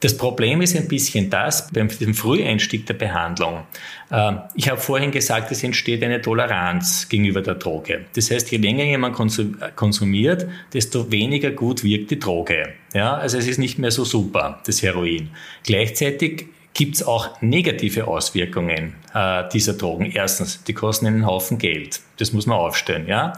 Das 0.00 0.16
Problem 0.16 0.60
ist 0.60 0.76
ein 0.76 0.88
bisschen 0.88 1.30
das, 1.30 1.68
beim 1.70 1.88
Früheinstieg 1.88 2.86
der 2.86 2.94
Behandlung. 2.94 3.62
Äh, 4.10 4.32
ich 4.54 4.68
habe 4.68 4.80
vorhin 4.80 5.12
gesagt, 5.12 5.50
es 5.50 5.62
entsteht 5.62 6.02
eine 6.02 6.20
Toleranz 6.20 7.08
gegenüber 7.08 7.40
der 7.40 7.54
Droge. 7.54 8.06
Das 8.14 8.30
heißt, 8.30 8.50
je 8.50 8.58
länger 8.58 8.84
jemand 8.84 9.16
konsumiert, 9.76 10.46
desto 10.74 11.10
weniger 11.10 11.52
gut 11.52 11.84
wirkt 11.84 12.10
die 12.10 12.18
Droge. 12.18 12.74
Ja, 12.92 13.14
also 13.14 13.38
es 13.38 13.46
ist 13.46 13.58
nicht 13.58 13.78
mehr 13.78 13.92
so 13.92 14.04
super, 14.04 14.60
das 14.66 14.82
Heroin. 14.82 15.30
Gleichzeitig 15.62 16.48
gibt 16.74 16.96
es 16.96 17.02
auch 17.02 17.40
negative 17.42 18.06
Auswirkungen 18.06 18.94
äh, 19.14 19.44
dieser 19.52 19.74
Drogen. 19.74 20.10
Erstens, 20.10 20.64
die 20.64 20.72
kosten 20.72 21.06
einen 21.06 21.26
Haufen 21.26 21.58
Geld. 21.58 22.00
Das 22.18 22.32
muss 22.32 22.46
man 22.46 22.58
aufstellen. 22.58 23.06
Ja? 23.06 23.34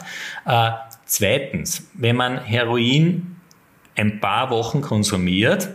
Äh, 0.46 0.70
zweitens, 1.06 1.88
wenn 1.94 2.16
man 2.16 2.38
Heroin 2.38 3.36
ein 3.96 4.20
paar 4.20 4.50
Wochen 4.50 4.80
konsumiert 4.80 5.68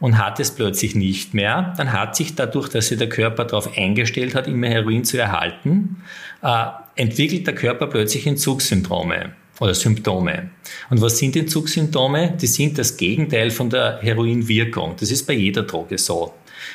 und 0.00 0.18
hat 0.18 0.40
es 0.40 0.50
plötzlich 0.50 0.94
nicht 0.94 1.34
mehr, 1.34 1.74
dann 1.76 1.92
hat 1.92 2.16
sich 2.16 2.34
dadurch, 2.34 2.68
dass 2.68 2.88
sich 2.88 2.98
der 2.98 3.08
Körper 3.08 3.44
darauf 3.44 3.76
eingestellt 3.76 4.34
hat, 4.34 4.46
immer 4.46 4.68
Heroin 4.68 5.04
zu 5.04 5.18
erhalten, 5.18 6.02
äh, 6.42 6.66
entwickelt 6.96 7.46
der 7.46 7.54
Körper 7.54 7.86
plötzlich 7.86 8.26
Entzugssyndrome 8.26 9.32
oder 9.60 9.74
Symptome. 9.74 10.50
Und 10.90 11.00
was 11.00 11.18
sind 11.18 11.36
Entzugssymptome? 11.36 12.36
Die 12.40 12.46
sind 12.46 12.76
das 12.78 12.96
Gegenteil 12.96 13.50
von 13.50 13.70
der 13.70 13.98
Heroinwirkung. 14.02 14.94
Das 14.98 15.10
ist 15.10 15.26
bei 15.26 15.34
jeder 15.34 15.62
Droge 15.62 15.98
so. 15.98 16.34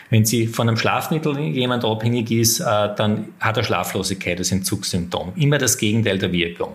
Wenn 0.10 0.25
Sie 0.25 0.48
von 0.48 0.67
einem 0.67 0.77
Schlafmittel 0.77 1.38
jemand 1.39 1.86
abhängig 1.86 2.31
ist, 2.31 2.60
äh, 2.60 2.63
dann 2.63 3.29
hat 3.39 3.58
er 3.58 3.63
Schlaflosigkeit 3.63 4.38
als 4.38 4.51
Entzugssymptom. 4.51 5.34
Immer 5.36 5.58
das 5.58 5.77
Gegenteil 5.77 6.17
der 6.17 6.31
Wirkung. 6.31 6.74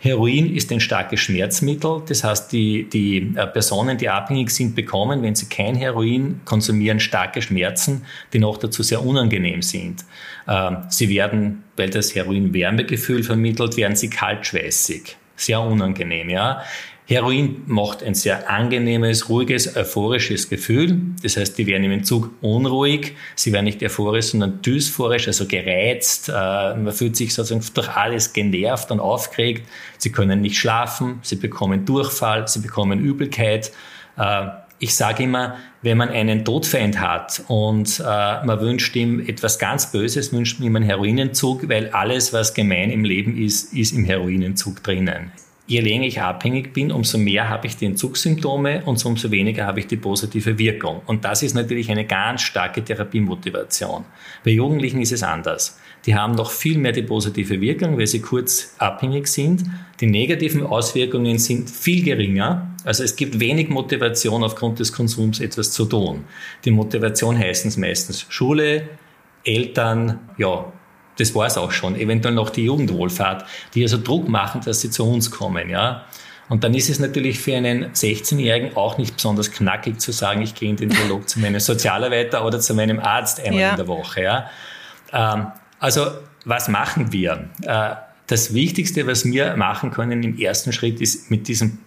Heroin 0.00 0.54
ist 0.54 0.72
ein 0.72 0.80
starkes 0.80 1.20
Schmerzmittel. 1.20 2.02
Das 2.08 2.24
heißt, 2.24 2.52
die, 2.52 2.88
die 2.88 3.34
äh, 3.36 3.46
Personen, 3.46 3.98
die 3.98 4.08
abhängig 4.08 4.50
sind, 4.50 4.74
bekommen, 4.74 5.22
wenn 5.22 5.34
sie 5.34 5.46
kein 5.46 5.74
Heroin 5.74 6.40
konsumieren, 6.44 7.00
starke 7.00 7.42
Schmerzen, 7.42 8.06
die 8.32 8.38
noch 8.38 8.56
dazu 8.56 8.82
sehr 8.82 9.04
unangenehm 9.04 9.60
sind. 9.60 10.04
Ähm, 10.48 10.78
sie 10.88 11.10
werden, 11.10 11.64
weil 11.76 11.90
das 11.90 12.14
Heroin 12.14 12.54
Wärmegefühl 12.54 13.22
vermittelt, 13.22 13.76
werden 13.76 13.94
sie 13.94 14.08
kaltschweißig. 14.08 15.16
Sehr 15.36 15.60
unangenehm, 15.60 16.28
ja. 16.28 16.62
Heroin 17.10 17.64
macht 17.66 18.04
ein 18.04 18.14
sehr 18.14 18.48
angenehmes, 18.48 19.28
ruhiges, 19.28 19.76
euphorisches 19.76 20.48
Gefühl. 20.48 20.96
Das 21.24 21.36
heißt, 21.36 21.58
die 21.58 21.66
werden 21.66 21.82
im 21.82 21.90
Entzug 21.90 22.30
unruhig, 22.40 23.16
sie 23.34 23.52
werden 23.52 23.64
nicht 23.64 23.82
euphorisch, 23.82 24.26
sondern 24.26 24.62
dysphorisch, 24.62 25.26
also 25.26 25.46
gereizt. 25.46 26.28
Äh, 26.28 26.32
man 26.32 26.92
fühlt 26.92 27.16
sich 27.16 27.34
sozusagen 27.34 27.66
durch 27.74 27.88
alles 27.88 28.32
genervt 28.32 28.92
und 28.92 29.00
aufgeregt. 29.00 29.68
Sie 29.98 30.12
können 30.12 30.40
nicht 30.40 30.56
schlafen, 30.56 31.18
sie 31.22 31.34
bekommen 31.34 31.84
Durchfall, 31.84 32.46
sie 32.46 32.60
bekommen 32.60 33.00
Übelkeit. 33.00 33.72
Äh, 34.16 34.46
ich 34.78 34.94
sage 34.94 35.24
immer, 35.24 35.56
wenn 35.82 35.98
man 35.98 36.10
einen 36.10 36.44
Todfeind 36.44 37.00
hat 37.00 37.42
und 37.48 37.98
äh, 37.98 38.04
man 38.04 38.60
wünscht 38.60 38.94
ihm 38.94 39.18
etwas 39.18 39.58
ganz 39.58 39.90
Böses, 39.90 40.32
wünscht 40.32 40.60
man 40.60 40.68
ihm 40.68 40.76
einen 40.76 40.84
Heroinentzug, 40.84 41.68
weil 41.68 41.88
alles, 41.90 42.32
was 42.32 42.54
gemein 42.54 42.92
im 42.92 43.02
Leben 43.02 43.36
ist, 43.36 43.74
ist 43.74 43.94
im 43.94 44.04
Heroinentzug 44.04 44.84
drinnen 44.84 45.32
je 45.70 45.78
länger 45.78 46.06
ich 46.06 46.20
abhängig 46.20 46.72
bin, 46.72 46.90
umso 46.90 47.16
mehr 47.16 47.48
habe 47.48 47.68
ich 47.68 47.76
die 47.76 47.86
Entzugssymptome 47.86 48.82
und 48.86 49.04
umso 49.06 49.30
weniger 49.30 49.66
habe 49.66 49.78
ich 49.78 49.86
die 49.86 49.96
positive 49.96 50.58
Wirkung. 50.58 51.00
Und 51.06 51.24
das 51.24 51.44
ist 51.44 51.54
natürlich 51.54 51.92
eine 51.92 52.04
ganz 52.04 52.42
starke 52.42 52.82
Therapiemotivation. 52.82 54.04
Bei 54.44 54.50
Jugendlichen 54.50 55.00
ist 55.00 55.12
es 55.12 55.22
anders. 55.22 55.78
Die 56.06 56.16
haben 56.16 56.34
noch 56.34 56.50
viel 56.50 56.76
mehr 56.76 56.90
die 56.90 57.04
positive 57.04 57.60
Wirkung, 57.60 57.96
weil 57.98 58.08
sie 58.08 58.20
kurz 58.20 58.74
abhängig 58.78 59.28
sind. 59.28 59.62
Die 60.00 60.08
negativen 60.08 60.66
Auswirkungen 60.66 61.38
sind 61.38 61.70
viel 61.70 62.02
geringer. 62.02 62.74
Also 62.84 63.04
es 63.04 63.14
gibt 63.14 63.38
wenig 63.38 63.68
Motivation 63.68 64.42
aufgrund 64.42 64.80
des 64.80 64.92
Konsums 64.92 65.38
etwas 65.38 65.70
zu 65.70 65.84
tun. 65.84 66.24
Die 66.64 66.72
Motivation 66.72 67.38
heißt 67.38 67.66
es 67.66 67.76
meistens 67.76 68.26
Schule, 68.28 68.88
Eltern, 69.44 70.18
ja, 70.36 70.72
das 71.18 71.34
war 71.34 71.46
es 71.46 71.56
auch 71.58 71.72
schon. 71.72 71.96
Eventuell 71.96 72.34
noch 72.34 72.50
die 72.50 72.64
Jugendwohlfahrt, 72.64 73.44
die 73.74 73.82
also 73.82 73.98
Druck 73.98 74.28
machen, 74.28 74.60
dass 74.64 74.80
sie 74.80 74.90
zu 74.90 75.04
uns 75.04 75.30
kommen, 75.30 75.68
ja. 75.70 76.04
Und 76.48 76.64
dann 76.64 76.74
ist 76.74 76.90
es 76.90 76.98
natürlich 76.98 77.38
für 77.38 77.56
einen 77.56 77.92
16-Jährigen 77.92 78.76
auch 78.76 78.98
nicht 78.98 79.14
besonders 79.14 79.52
knackig 79.52 80.00
zu 80.00 80.10
sagen, 80.10 80.42
ich 80.42 80.56
gehe 80.56 80.68
in 80.68 80.76
den 80.76 80.88
Dialog 80.88 81.28
zu 81.28 81.38
meinem 81.38 81.60
Sozialarbeiter 81.60 82.44
oder 82.44 82.58
zu 82.58 82.74
meinem 82.74 82.98
Arzt 82.98 83.38
einmal 83.40 83.60
ja. 83.60 83.70
in 83.70 83.76
der 83.76 83.86
Woche, 83.86 84.22
ja. 84.22 84.50
Ähm, 85.12 85.46
also, 85.78 86.06
was 86.44 86.68
machen 86.68 87.12
wir? 87.12 87.48
Äh, 87.62 87.94
das 88.26 88.52
Wichtigste, 88.52 89.06
was 89.06 89.24
wir 89.24 89.56
machen 89.56 89.90
können 89.90 90.22
im 90.22 90.38
ersten 90.38 90.72
Schritt, 90.72 91.00
ist 91.00 91.30
mit 91.30 91.46
diesem 91.48 91.78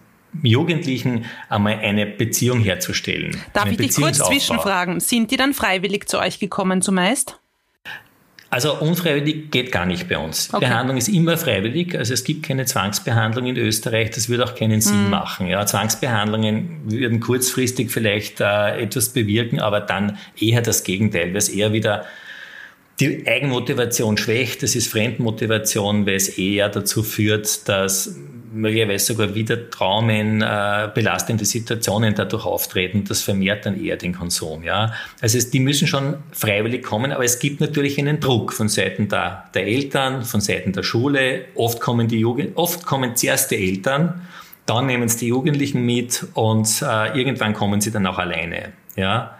Jugendlichen 0.42 1.26
einmal 1.48 1.78
eine 1.78 2.06
Beziehung 2.06 2.60
herzustellen. 2.60 3.36
Darf 3.52 3.70
ich 3.70 3.76
dich 3.76 3.94
kurz 3.94 4.18
zwischenfragen? 4.18 5.00
Sind 5.00 5.30
die 5.30 5.36
dann 5.36 5.54
freiwillig 5.54 6.08
zu 6.08 6.18
euch 6.18 6.38
gekommen 6.40 6.82
zumeist? 6.82 7.38
Also 8.54 8.78
unfreiwillig 8.78 9.50
geht 9.50 9.72
gar 9.72 9.84
nicht 9.84 10.08
bei 10.08 10.16
uns. 10.16 10.48
Okay. 10.52 10.66
Behandlung 10.66 10.96
ist 10.96 11.08
immer 11.08 11.36
freiwillig, 11.36 11.98
also 11.98 12.14
es 12.14 12.22
gibt 12.22 12.44
keine 12.44 12.66
Zwangsbehandlung 12.66 13.46
in 13.46 13.56
Österreich, 13.56 14.12
das 14.12 14.28
würde 14.28 14.44
auch 14.44 14.54
keinen 14.54 14.80
Sinn 14.80 15.06
mhm. 15.06 15.10
machen. 15.10 15.48
Ja, 15.48 15.66
Zwangsbehandlungen 15.66 16.82
würden 16.84 17.18
kurzfristig 17.18 17.90
vielleicht 17.90 18.40
äh, 18.40 18.80
etwas 18.80 19.08
bewirken, 19.08 19.58
aber 19.58 19.80
dann 19.80 20.18
eher 20.38 20.62
das 20.62 20.84
Gegenteil, 20.84 21.30
weil 21.30 21.38
es 21.38 21.48
eher 21.48 21.72
wieder 21.72 22.04
die 23.00 23.26
Eigenmotivation 23.26 24.16
schwächt, 24.16 24.62
das 24.62 24.76
ist 24.76 24.86
Fremdmotivation, 24.86 26.06
weil 26.06 26.14
es 26.14 26.38
eher 26.38 26.68
dazu 26.68 27.02
führt, 27.02 27.68
dass 27.68 28.14
möglicherweise 28.54 29.12
sogar 29.12 29.34
wieder 29.34 29.70
Traumen, 29.70 30.40
äh, 30.40 30.88
belastende 30.94 31.44
Situationen 31.44 32.14
dadurch 32.14 32.46
auftreten. 32.46 33.04
Das 33.06 33.22
vermehrt 33.22 33.66
dann 33.66 33.82
eher 33.82 33.96
den 33.96 34.14
Konsum. 34.14 34.62
Ja? 34.62 34.94
Also 35.20 35.38
es, 35.38 35.50
die 35.50 35.60
müssen 35.60 35.86
schon 35.88 36.16
freiwillig 36.32 36.82
kommen, 36.84 37.12
aber 37.12 37.24
es 37.24 37.38
gibt 37.38 37.60
natürlich 37.60 37.98
einen 37.98 38.20
Druck 38.20 38.52
von 38.52 38.68
Seiten 38.68 39.08
der, 39.08 39.44
der 39.54 39.66
Eltern, 39.66 40.22
von 40.24 40.40
Seiten 40.40 40.72
der 40.72 40.82
Schule. 40.82 41.46
Oft 41.54 41.80
kommen 41.80 42.08
die 42.08 42.18
Jugend, 42.18 42.56
oft 42.56 42.86
kommen 42.86 43.16
zuerst 43.16 43.50
die 43.50 43.56
Eltern, 43.56 44.22
dann 44.66 44.86
nehmen 44.86 45.04
es 45.04 45.16
die 45.16 45.26
Jugendlichen 45.26 45.84
mit 45.84 46.26
und 46.34 46.82
äh, 46.82 47.18
irgendwann 47.18 47.52
kommen 47.52 47.80
sie 47.80 47.90
dann 47.90 48.06
auch 48.06 48.18
alleine. 48.18 48.72
Ja? 48.96 49.38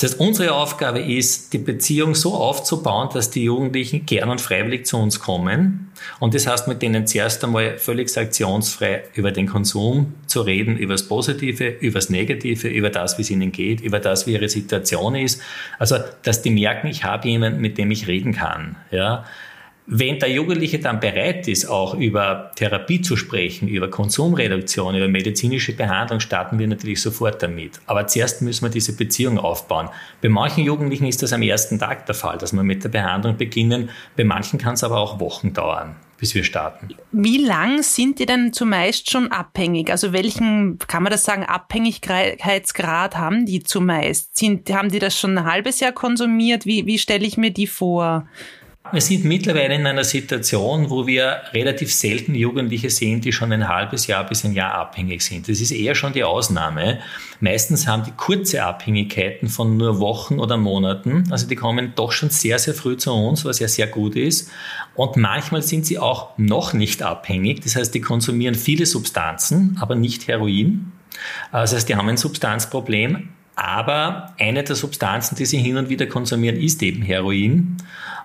Das 0.00 0.12
heißt, 0.12 0.20
unsere 0.20 0.54
Aufgabe 0.54 1.00
ist, 1.00 1.52
die 1.52 1.58
Beziehung 1.58 2.14
so 2.14 2.34
aufzubauen, 2.34 3.08
dass 3.12 3.30
die 3.30 3.42
Jugendlichen 3.42 4.06
gern 4.06 4.30
und 4.30 4.40
freiwillig 4.40 4.86
zu 4.86 4.96
uns 4.96 5.18
kommen. 5.18 5.90
Und 6.20 6.34
das 6.34 6.46
heißt, 6.46 6.68
mit 6.68 6.82
denen 6.82 7.08
zuerst 7.08 7.42
einmal 7.42 7.78
völlig 7.78 8.08
sanktionsfrei 8.08 9.02
über 9.14 9.32
den 9.32 9.48
Konsum 9.48 10.14
zu 10.26 10.42
reden, 10.42 10.76
über 10.76 10.94
das 10.94 11.08
Positive, 11.08 11.66
über 11.80 11.98
das 11.98 12.10
Negative, 12.10 12.68
über 12.68 12.90
das, 12.90 13.18
wie 13.18 13.22
es 13.22 13.30
ihnen 13.30 13.50
geht, 13.50 13.80
über 13.80 13.98
das, 13.98 14.28
wie 14.28 14.34
ihre 14.34 14.48
Situation 14.48 15.16
ist. 15.16 15.42
Also, 15.80 15.96
dass 16.22 16.42
die 16.42 16.50
merken, 16.50 16.86
ich 16.86 17.02
habe 17.02 17.28
jemanden, 17.28 17.60
mit 17.60 17.76
dem 17.76 17.90
ich 17.90 18.06
reden 18.06 18.32
kann. 18.32 18.76
Ja. 18.92 19.24
Wenn 19.90 20.18
der 20.18 20.30
Jugendliche 20.30 20.78
dann 20.80 21.00
bereit 21.00 21.48
ist, 21.48 21.64
auch 21.64 21.94
über 21.94 22.50
Therapie 22.56 23.00
zu 23.00 23.16
sprechen, 23.16 23.68
über 23.68 23.88
Konsumreduktion, 23.88 24.94
über 24.94 25.08
medizinische 25.08 25.74
Behandlung, 25.74 26.20
starten 26.20 26.58
wir 26.58 26.68
natürlich 26.68 27.00
sofort 27.00 27.42
damit. 27.42 27.80
Aber 27.86 28.06
zuerst 28.06 28.42
müssen 28.42 28.66
wir 28.66 28.70
diese 28.70 28.94
Beziehung 28.94 29.38
aufbauen. 29.38 29.88
Bei 30.20 30.28
manchen 30.28 30.62
Jugendlichen 30.62 31.06
ist 31.06 31.22
das 31.22 31.32
am 31.32 31.40
ersten 31.40 31.78
Tag 31.78 32.04
der 32.04 32.14
Fall, 32.14 32.36
dass 32.36 32.52
wir 32.52 32.62
mit 32.62 32.84
der 32.84 32.90
Behandlung 32.90 33.38
beginnen. 33.38 33.88
Bei 34.14 34.24
manchen 34.24 34.58
kann 34.58 34.74
es 34.74 34.84
aber 34.84 34.98
auch 34.98 35.20
Wochen 35.20 35.54
dauern 35.54 35.96
bis 36.18 36.34
wir 36.34 36.42
starten. 36.42 36.88
Wie 37.12 37.38
lang 37.38 37.82
sind 37.82 38.18
die 38.18 38.26
denn 38.26 38.52
zumeist 38.52 39.08
schon 39.08 39.30
abhängig? 39.30 39.90
Also 39.90 40.12
welchen, 40.12 40.76
kann 40.78 41.04
man 41.04 41.12
das 41.12 41.24
sagen, 41.24 41.44
Abhängigkeitsgrad 41.44 43.16
haben 43.16 43.46
die 43.46 43.62
zumeist? 43.62 44.36
Sind, 44.36 44.68
haben 44.72 44.90
die 44.90 44.98
das 44.98 45.16
schon 45.16 45.38
ein 45.38 45.44
halbes 45.44 45.78
Jahr 45.78 45.92
konsumiert? 45.92 46.66
Wie, 46.66 46.86
wie 46.86 46.98
stelle 46.98 47.24
ich 47.24 47.36
mir 47.36 47.52
die 47.52 47.68
vor? 47.68 48.26
Wir 48.90 49.02
sind 49.02 49.24
mittlerweile 49.24 49.74
in 49.74 49.86
einer 49.86 50.04
Situation, 50.04 50.88
wo 50.88 51.06
wir 51.06 51.42
relativ 51.52 51.92
selten 51.92 52.34
Jugendliche 52.34 52.88
sehen, 52.88 53.20
die 53.20 53.32
schon 53.32 53.52
ein 53.52 53.68
halbes 53.68 54.06
Jahr 54.06 54.24
bis 54.24 54.44
ein 54.44 54.54
Jahr 54.54 54.72
abhängig 54.72 55.20
sind. 55.20 55.46
Das 55.46 55.60
ist 55.60 55.72
eher 55.72 55.94
schon 55.94 56.14
die 56.14 56.24
Ausnahme. 56.24 57.00
Meistens 57.40 57.86
haben 57.86 58.04
die 58.04 58.12
kurze 58.12 58.64
Abhängigkeiten 58.64 59.48
von 59.48 59.76
nur 59.76 60.00
Wochen 60.00 60.38
oder 60.38 60.56
Monaten. 60.56 61.24
Also 61.30 61.46
die 61.46 61.56
kommen 61.56 61.92
doch 61.96 62.12
schon 62.12 62.30
sehr, 62.30 62.58
sehr 62.58 62.72
früh 62.72 62.96
zu 62.96 63.12
uns, 63.12 63.44
was 63.44 63.58
ja 63.58 63.68
sehr 63.68 63.88
gut 63.88 64.16
ist. 64.16 64.50
Und 64.94 65.16
manchmal 65.16 65.62
sind 65.62 65.84
sie 65.84 65.98
auch 65.98 66.30
noch 66.38 66.72
nicht 66.72 67.02
abhängig. 67.02 67.60
Das 67.60 67.76
heißt, 67.76 67.94
die 67.94 68.00
konsumieren 68.00 68.54
viele 68.54 68.86
Substanzen, 68.86 69.76
aber 69.80 69.96
nicht 69.96 70.28
Heroin. 70.28 70.92
Das 71.52 71.74
heißt, 71.74 71.88
die 71.88 71.96
haben 71.96 72.08
ein 72.08 72.16
Substanzproblem, 72.16 73.28
aber 73.58 74.34
eine 74.38 74.62
der 74.62 74.76
Substanzen, 74.76 75.34
die 75.34 75.44
sie 75.44 75.58
hin 75.58 75.76
und 75.76 75.88
wieder 75.88 76.06
konsumieren, 76.06 76.56
ist 76.56 76.82
eben 76.82 77.02
Heroin. 77.02 77.76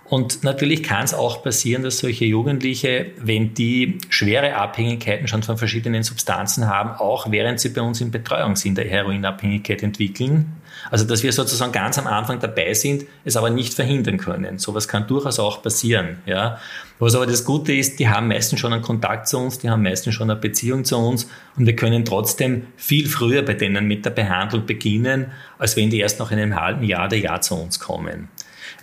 Und 0.06 0.44
natürlich 0.44 0.84
kann 0.84 1.04
es 1.04 1.14
auch 1.14 1.44
passieren, 1.44 1.82
dass 1.82 1.98
solche 1.98 2.26
Jugendliche, 2.26 3.08
wenn 3.18 3.56
die 3.56 3.98
schwere 4.10 4.56
Abhängigkeiten 4.56 5.28
schon 5.28 5.42
von 5.42 5.58
verschiedenen 5.58 6.04
Substanzen 6.04 6.68
haben, 6.68 6.92
auch 6.92 7.32
während 7.32 7.60
sie 7.60 7.70
bei 7.70 7.82
uns 7.82 8.00
in 8.00 8.12
Betreuung 8.12 8.56
sind, 8.56 8.78
der 8.78 8.88
Heroinabhängigkeit 8.88 9.82
entwickeln. 9.82 10.62
Also 10.92 11.06
dass 11.06 11.24
wir 11.24 11.32
sozusagen 11.32 11.72
ganz 11.72 11.98
am 11.98 12.08
Anfang 12.08 12.40
dabei 12.40 12.74
sind, 12.74 13.06
es 13.26 13.38
aber 13.38 13.50
nicht 13.50 13.74
verhindern 13.74 14.18
können. 14.18 14.60
Sowas 14.60 14.88
kann 14.88 15.08
durchaus 15.08 15.40
auch 15.40 15.62
passieren. 15.62 16.18
Ja. 16.26 16.60
Was 17.00 17.16
aber 17.16 17.26
das 17.26 17.44
Gute 17.44 17.74
ist, 17.74 18.00
die 18.00 18.08
haben 18.08 18.28
meistens 18.28 18.60
schon 18.60 18.74
einen 18.74 18.82
Kontakt 18.82 19.28
zu 19.28 19.38
uns, 19.38 19.60
die 19.60 19.70
haben 19.70 19.84
meistens 19.84 20.14
schon 20.14 20.30
eine 20.30 20.40
Beziehung 20.40 20.86
zu 20.86 20.98
uns 20.98 21.28
und 21.58 21.66
wir 21.66 21.76
können 21.76 22.06
trotzdem 22.06 22.68
viel 22.78 23.08
früher 23.08 23.42
bei 23.42 23.54
denen 23.54 23.88
mit 23.88 24.06
der 24.06 24.12
Behandlung 24.12 24.66
beginnen, 24.66 25.32
als 25.58 25.76
wenn 25.76 25.90
die 25.90 26.00
erst 26.00 26.20
nach 26.20 26.32
einem 26.32 26.60
halben 26.60 26.84
Jahr 26.84 27.08
oder 27.08 27.18
Jahr 27.18 27.42
zu 27.42 27.56
uns 27.56 27.80
kommen. 27.80 28.30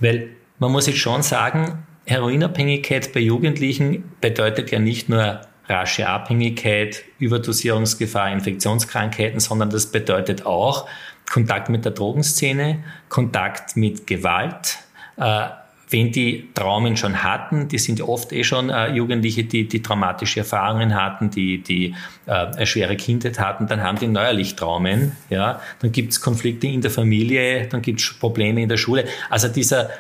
Weil 0.00 0.28
man 0.59 0.73
muss 0.73 0.87
jetzt 0.87 0.99
schon 0.99 1.23
sagen, 1.23 1.87
Heroinabhängigkeit 2.06 3.12
bei 3.12 3.20
Jugendlichen 3.20 4.04
bedeutet 4.20 4.70
ja 4.70 4.78
nicht 4.78 5.09
nur 5.09 5.40
rasche 5.70 6.09
Abhängigkeit, 6.09 7.04
Überdosierungsgefahr, 7.18 8.32
Infektionskrankheiten, 8.32 9.40
sondern 9.40 9.70
das 9.70 9.87
bedeutet 9.87 10.44
auch 10.44 10.88
Kontakt 11.30 11.68
mit 11.70 11.84
der 11.84 11.92
Drogenszene, 11.92 12.82
Kontakt 13.08 13.76
mit 13.76 14.06
Gewalt. 14.06 14.78
Äh, 15.16 15.49
wenn 15.90 16.12
die 16.12 16.49
Traumen 16.54 16.96
schon 16.96 17.22
hatten, 17.22 17.66
die 17.66 17.78
sind 17.78 18.00
oft 18.00 18.32
eh 18.32 18.44
schon 18.44 18.70
äh, 18.70 18.92
Jugendliche, 18.92 19.42
die, 19.44 19.66
die 19.66 19.82
traumatische 19.82 20.40
Erfahrungen 20.40 20.94
hatten, 20.94 21.30
die, 21.30 21.62
die 21.62 21.94
äh, 22.26 22.32
eine 22.32 22.66
schwere 22.66 22.96
Kindheit 22.96 23.40
hatten, 23.40 23.66
dann 23.66 23.82
haben 23.82 23.99
die 23.99 24.06
neuerlich 24.06 24.54
Traumen. 24.54 25.16
Ja? 25.30 25.60
Dann 25.80 25.90
gibt 25.90 26.12
es 26.12 26.20
Konflikte 26.20 26.68
in 26.68 26.80
der 26.80 26.92
Familie, 26.92 27.66
dann 27.66 27.82
gibt 27.82 28.00
es 28.00 28.12
Probleme 28.18 28.62
in 28.62 28.68
der 28.68 28.76
Schule. 28.76 29.04
Also 29.30 29.49
dieser 29.49 29.90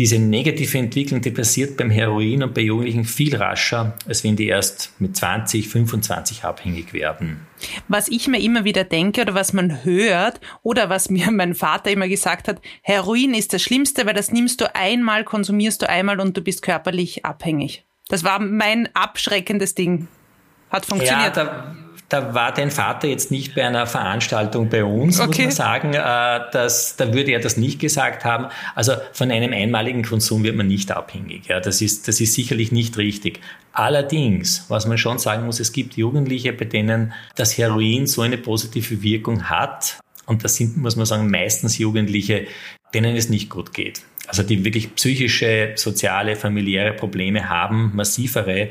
diese 0.00 0.18
negative 0.18 0.78
Entwicklung, 0.78 1.20
die 1.20 1.30
passiert 1.30 1.76
beim 1.76 1.90
Heroin 1.90 2.42
und 2.42 2.54
bei 2.54 2.62
Jugendlichen 2.62 3.04
viel 3.04 3.36
rascher, 3.36 3.98
als 4.06 4.24
wenn 4.24 4.34
die 4.34 4.46
erst 4.46 4.98
mit 4.98 5.14
20, 5.14 5.68
25 5.68 6.42
abhängig 6.42 6.94
werden. 6.94 7.46
Was 7.86 8.08
ich 8.08 8.26
mir 8.26 8.40
immer 8.40 8.64
wieder 8.64 8.84
denke 8.84 9.20
oder 9.20 9.34
was 9.34 9.52
man 9.52 9.84
hört 9.84 10.40
oder 10.62 10.88
was 10.88 11.10
mir 11.10 11.30
mein 11.30 11.54
Vater 11.54 11.90
immer 11.90 12.08
gesagt 12.08 12.48
hat, 12.48 12.62
Heroin 12.80 13.34
ist 13.34 13.52
das 13.52 13.60
Schlimmste, 13.60 14.06
weil 14.06 14.14
das 14.14 14.32
nimmst 14.32 14.62
du 14.62 14.74
einmal, 14.74 15.22
konsumierst 15.22 15.82
du 15.82 15.88
einmal 15.90 16.18
und 16.18 16.34
du 16.34 16.40
bist 16.40 16.62
körperlich 16.62 17.26
abhängig. 17.26 17.84
Das 18.08 18.24
war 18.24 18.38
mein 18.38 18.88
abschreckendes 18.94 19.74
Ding. 19.74 20.08
Hat 20.70 20.86
funktioniert. 20.86 21.36
Ja, 21.36 21.44
da 21.44 21.76
war 22.12 22.52
dein 22.52 22.70
Vater 22.70 23.08
jetzt 23.08 23.30
nicht 23.30 23.54
bei 23.54 23.64
einer 23.64 23.86
Veranstaltung 23.86 24.68
bei 24.68 24.84
uns, 24.84 25.20
okay. 25.20 25.28
muss 25.28 25.38
man 25.38 25.50
sagen. 25.50 25.94
Äh, 25.94 26.50
dass, 26.52 26.96
da 26.96 27.12
würde 27.14 27.32
er 27.32 27.40
das 27.40 27.56
nicht 27.56 27.78
gesagt 27.78 28.24
haben. 28.24 28.46
Also 28.74 28.94
von 29.12 29.30
einem 29.30 29.52
einmaligen 29.52 30.02
Konsum 30.02 30.42
wird 30.42 30.56
man 30.56 30.66
nicht 30.66 30.90
abhängig. 30.90 31.46
Ja, 31.46 31.60
das, 31.60 31.80
ist, 31.80 32.08
das 32.08 32.20
ist 32.20 32.34
sicherlich 32.34 32.72
nicht 32.72 32.98
richtig. 32.98 33.40
Allerdings, 33.72 34.64
was 34.68 34.86
man 34.86 34.98
schon 34.98 35.18
sagen 35.18 35.46
muss, 35.46 35.60
es 35.60 35.72
gibt 35.72 35.96
Jugendliche, 35.96 36.52
bei 36.52 36.64
denen 36.64 37.12
das 37.36 37.56
Heroin 37.56 38.06
so 38.06 38.22
eine 38.22 38.38
positive 38.38 39.02
Wirkung 39.02 39.48
hat. 39.48 40.00
Und 40.26 40.44
das 40.44 40.56
sind, 40.56 40.76
muss 40.76 40.96
man 40.96 41.06
sagen, 41.06 41.30
meistens 41.30 41.78
Jugendliche, 41.78 42.46
denen 42.92 43.16
es 43.16 43.28
nicht 43.28 43.50
gut 43.50 43.72
geht. 43.72 44.02
Also 44.26 44.42
die 44.42 44.64
wirklich 44.64 44.94
psychische, 44.94 45.72
soziale, 45.76 46.36
familiäre 46.36 46.92
Probleme 46.92 47.48
haben, 47.48 47.90
massivere 47.94 48.68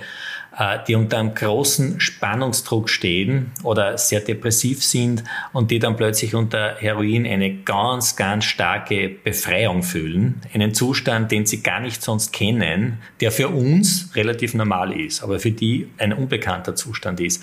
die 0.88 0.96
unter 0.96 1.20
einem 1.20 1.36
großen 1.36 2.00
Spannungsdruck 2.02 2.90
stehen 2.90 3.52
oder 3.64 3.98
sehr 3.98 4.20
depressiv 4.20 4.84
sind 4.84 5.24
und 5.54 5.72
die 5.72 5.80
dann 5.80 5.96
plötzlich 5.96 6.36
unter 6.36 6.76
Heroin 6.80 7.26
eine 7.26 7.54
ganz, 7.64 8.16
ganz 8.16 8.46
starke 8.46 9.10
Befreiung 9.10 9.84
fühlen. 9.84 10.42
Einen 10.54 10.74
Zustand, 10.74 11.32
den 11.32 11.46
sie 11.46 11.64
gar 11.64 11.80
nicht 11.80 12.02
sonst 12.02 12.34
kennen, 12.34 13.00
der 13.22 13.32
für 13.32 13.50
uns 13.50 14.12
relativ 14.16 14.54
normal 14.54 15.00
ist, 15.00 15.24
aber 15.24 15.40
für 15.40 15.52
die 15.52 15.88
ein 15.98 16.12
unbekannter 16.12 16.76
Zustand 16.76 17.20
ist. 17.22 17.42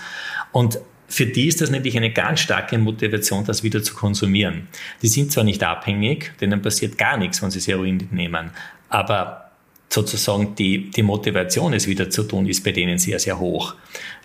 Und 0.53 0.79
für 1.09 1.27
die 1.27 1.47
ist 1.47 1.61
das 1.61 1.71
natürlich 1.71 1.97
eine 1.97 2.13
ganz 2.13 2.41
starke 2.41 2.77
Motivation, 2.79 3.45
das 3.45 3.63
wieder 3.63 3.83
zu 3.83 3.95
konsumieren. 3.95 4.69
Die 5.03 5.09
sind 5.09 5.31
zwar 5.33 5.45
nicht 5.45 5.63
abhängig, 5.63 6.33
denen 6.41 6.61
passiert 6.61 6.99
gar 6.99 7.17
nichts, 7.17 7.41
wenn 7.43 7.51
sie 7.51 7.61
das 7.61 7.69
Heroin 7.69 8.09
nehmen, 8.11 8.51
aber 8.89 9.46
sozusagen 9.89 10.55
die, 10.55 10.91
die 10.91 11.03
Motivation, 11.03 11.73
es 11.73 11.87
wieder 11.87 12.11
zu 12.11 12.25
tun, 12.25 12.47
ist 12.47 12.65
bei 12.65 12.73
denen 12.73 12.99
sehr, 12.99 13.19
sehr 13.19 13.39
hoch. 13.39 13.75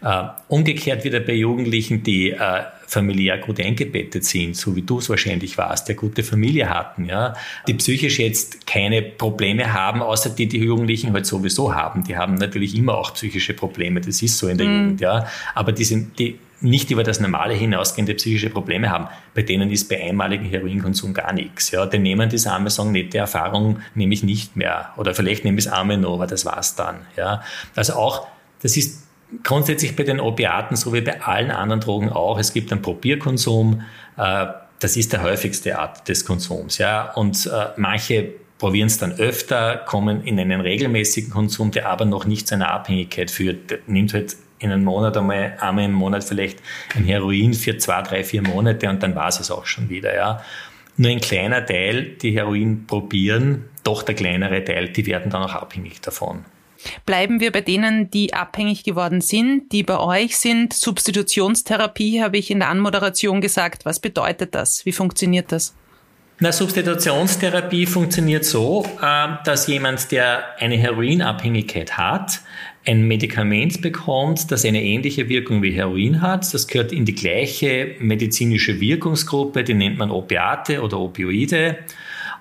Äh, 0.02 0.24
umgekehrt 0.48 1.04
wieder 1.04 1.20
bei 1.20 1.34
Jugendlichen, 1.34 2.04
die 2.04 2.32
äh, 2.32 2.64
familiär 2.88 3.38
gut 3.38 3.60
eingebettet 3.60 4.26
sind, 4.26 4.58
so 4.58 4.76
wie 4.76 4.82
du 4.82 5.00
es 5.00 5.10
wahrscheinlich 5.10 5.58
warst, 5.58 5.88
der 5.88 5.96
gute 5.96 6.24
Familie 6.24 6.70
hatten, 6.70 7.06
ja, 7.06 7.36
die 7.68 7.76
psychisch 7.76 8.20
jetzt 8.20 8.68
keine 8.68 9.02
Probleme 9.02 9.72
haben, 9.74 10.02
außer 10.02 10.32
die 10.32 10.48
die 10.48 10.60
Jugendlichen 10.60 11.14
halt 11.14 11.26
sowieso 11.26 11.74
haben. 11.74 12.04
Die 12.04 12.18
haben 12.18 12.34
natürlich 12.36 12.76
immer 12.76 12.98
auch 12.98 13.14
psychische 13.14 13.54
Probleme, 13.54 14.02
das 14.02 14.22
ist 14.22 14.38
so 14.38 14.50
in 14.50 14.58
der 14.58 14.68
mhm. 14.68 14.82
Jugend, 14.82 15.02
ja. 15.02 15.28
Aber 15.56 15.72
die 15.72 15.86
sind, 15.86 16.20
die, 16.20 16.38
nicht 16.62 16.92
über 16.92 17.04
das 17.04 17.20
Normale 17.20 17.54
hinausgehende 17.54 18.14
psychische 18.14 18.50
Probleme 18.50 18.90
haben, 18.90 19.08
bei 19.34 19.42
denen 19.42 19.72
ist 19.72 19.90
bei 19.90 20.02
einmaligem 20.02 20.48
Heroinkonsum 20.48 21.14
gar 21.14 21.34
nichts. 21.34 21.72
Ja, 21.72 21.86
die 21.86 22.00
nehmen 22.00 22.30
das 22.30 22.48
einmal, 22.48 22.70
sagen, 22.70 22.92
nette 22.92 23.18
Erfahrung 23.18 23.80
nehme 23.96 24.14
ich 24.14 24.24
nicht 24.24 24.56
mehr. 24.56 24.94
Oder 24.98 25.14
vielleicht 25.14 25.44
nehme 25.44 25.58
ich 25.58 25.66
es 25.66 25.72
einmal 25.72 25.98
noch, 25.98 26.14
aber 26.14 26.28
das 26.28 26.46
war's 26.46 26.76
dann. 26.76 27.02
Ja, 27.18 27.44
also 27.76 27.94
auch, 27.94 28.28
das 28.62 28.78
ist 28.78 29.08
grundsätzlich 29.44 29.96
bei 29.96 30.04
den 30.04 30.20
Opiaten, 30.20 30.76
so 30.76 30.94
wie 30.94 31.02
bei 31.02 31.22
allen 31.22 31.52
anderen 31.52 31.82
Drogen 31.82 32.10
auch. 32.10 32.38
Es 32.38 32.54
gibt 32.54 32.72
einen 32.72 32.82
Probierkonsum. 32.82 33.82
Äh, 34.18 34.48
das 34.80 34.98
ist 34.98 35.14
der 35.14 35.22
häufigste 35.22 35.78
Art 35.78 36.08
des 36.08 36.26
Konsums. 36.26 36.78
Ja, 36.78 37.12
und 37.14 37.46
äh, 37.46 37.68
manche 37.78 38.34
probieren 38.58 38.88
es 38.88 38.98
dann 38.98 39.14
öfter, 39.14 39.78
kommen 39.88 40.24
in 40.24 40.40
einen 40.40 40.62
regelmäßigen 40.62 41.32
Konsum, 41.32 41.72
der 41.72 41.90
aber 41.90 42.06
noch 42.06 42.26
nicht 42.26 42.48
zu 42.48 42.56
einer 42.56 42.72
Abhängigkeit 42.72 43.32
führt. 43.32 43.72
Der 43.72 43.80
nimmt 43.88 44.14
halt 44.14 44.36
in 44.62 44.72
einem 44.72 44.84
Monat 44.84 45.18
einmal, 45.18 45.58
einmal 45.60 45.86
im 45.86 45.94
Monat 45.94 46.24
vielleicht 46.24 46.60
ein 46.96 47.04
Heroin 47.04 47.54
für 47.54 47.78
zwei, 47.78 48.02
drei, 48.02 48.24
vier 48.24 48.42
Monate 48.42 48.90
und 48.90 49.02
dann 49.04 49.16
war 49.16 49.28
es 49.28 49.40
es 49.40 49.52
auch 49.52 49.66
schon 49.66 49.90
wieder, 49.90 50.16
ja. 50.16 50.42
Nur 50.98 51.12
ein 51.12 51.22
kleiner 51.22 51.66
Teil, 51.66 52.16
die 52.22 52.32
Heroin 52.32 52.86
probieren, 52.86 53.66
doch 53.84 54.04
der 54.04 54.16
kleinere 54.16 54.64
Teil, 54.64 54.90
die 54.90 55.06
werden 55.08 55.32
dann 55.32 55.44
auch 55.44 55.56
abhängig 55.56 56.02
davon. 56.02 56.46
Bleiben 57.06 57.40
wir 57.40 57.52
bei 57.52 57.62
denen, 57.62 58.10
die 58.10 58.34
abhängig 58.34 58.84
geworden 58.84 59.22
sind, 59.22 59.72
die 59.72 59.84
bei 59.84 60.00
euch 60.00 60.38
sind. 60.38 60.74
Substitutionstherapie 60.74 62.22
habe 62.22 62.38
ich 62.38 62.52
in 62.52 62.60
der 62.60 62.70
Anmoderation 62.70 63.42
gesagt. 63.42 63.86
Was 63.86 64.00
bedeutet 64.00 64.56
das? 64.56 64.86
Wie 64.86 64.92
funktioniert 64.92 65.52
das? 65.52 65.76
Na, 66.40 66.52
Substitutionstherapie 66.52 67.86
funktioniert 67.86 68.46
so, 68.46 68.84
äh, 69.00 69.28
dass 69.46 69.68
jemand, 69.68 70.12
der 70.12 70.60
eine 70.60 70.76
Heroinabhängigkeit 70.76 72.00
hat, 72.00 72.42
ein 72.86 73.08
Medikament 73.08 73.82
bekommt, 73.82 74.52
das 74.52 74.66
eine 74.66 74.84
ähnliche 74.84 75.30
Wirkung 75.30 75.62
wie 75.62 75.72
Heroin 75.72 76.22
hat. 76.22 76.52
Das 76.54 76.68
gehört 76.68 76.92
in 76.92 77.06
die 77.06 77.14
gleiche 77.14 77.96
medizinische 78.00 78.80
Wirkungsgruppe, 78.80 79.64
die 79.64 79.76
nennt 79.76 79.98
man 79.98 80.10
Opiate 80.10 80.82
oder 80.82 81.00
Opioide. 81.00 81.78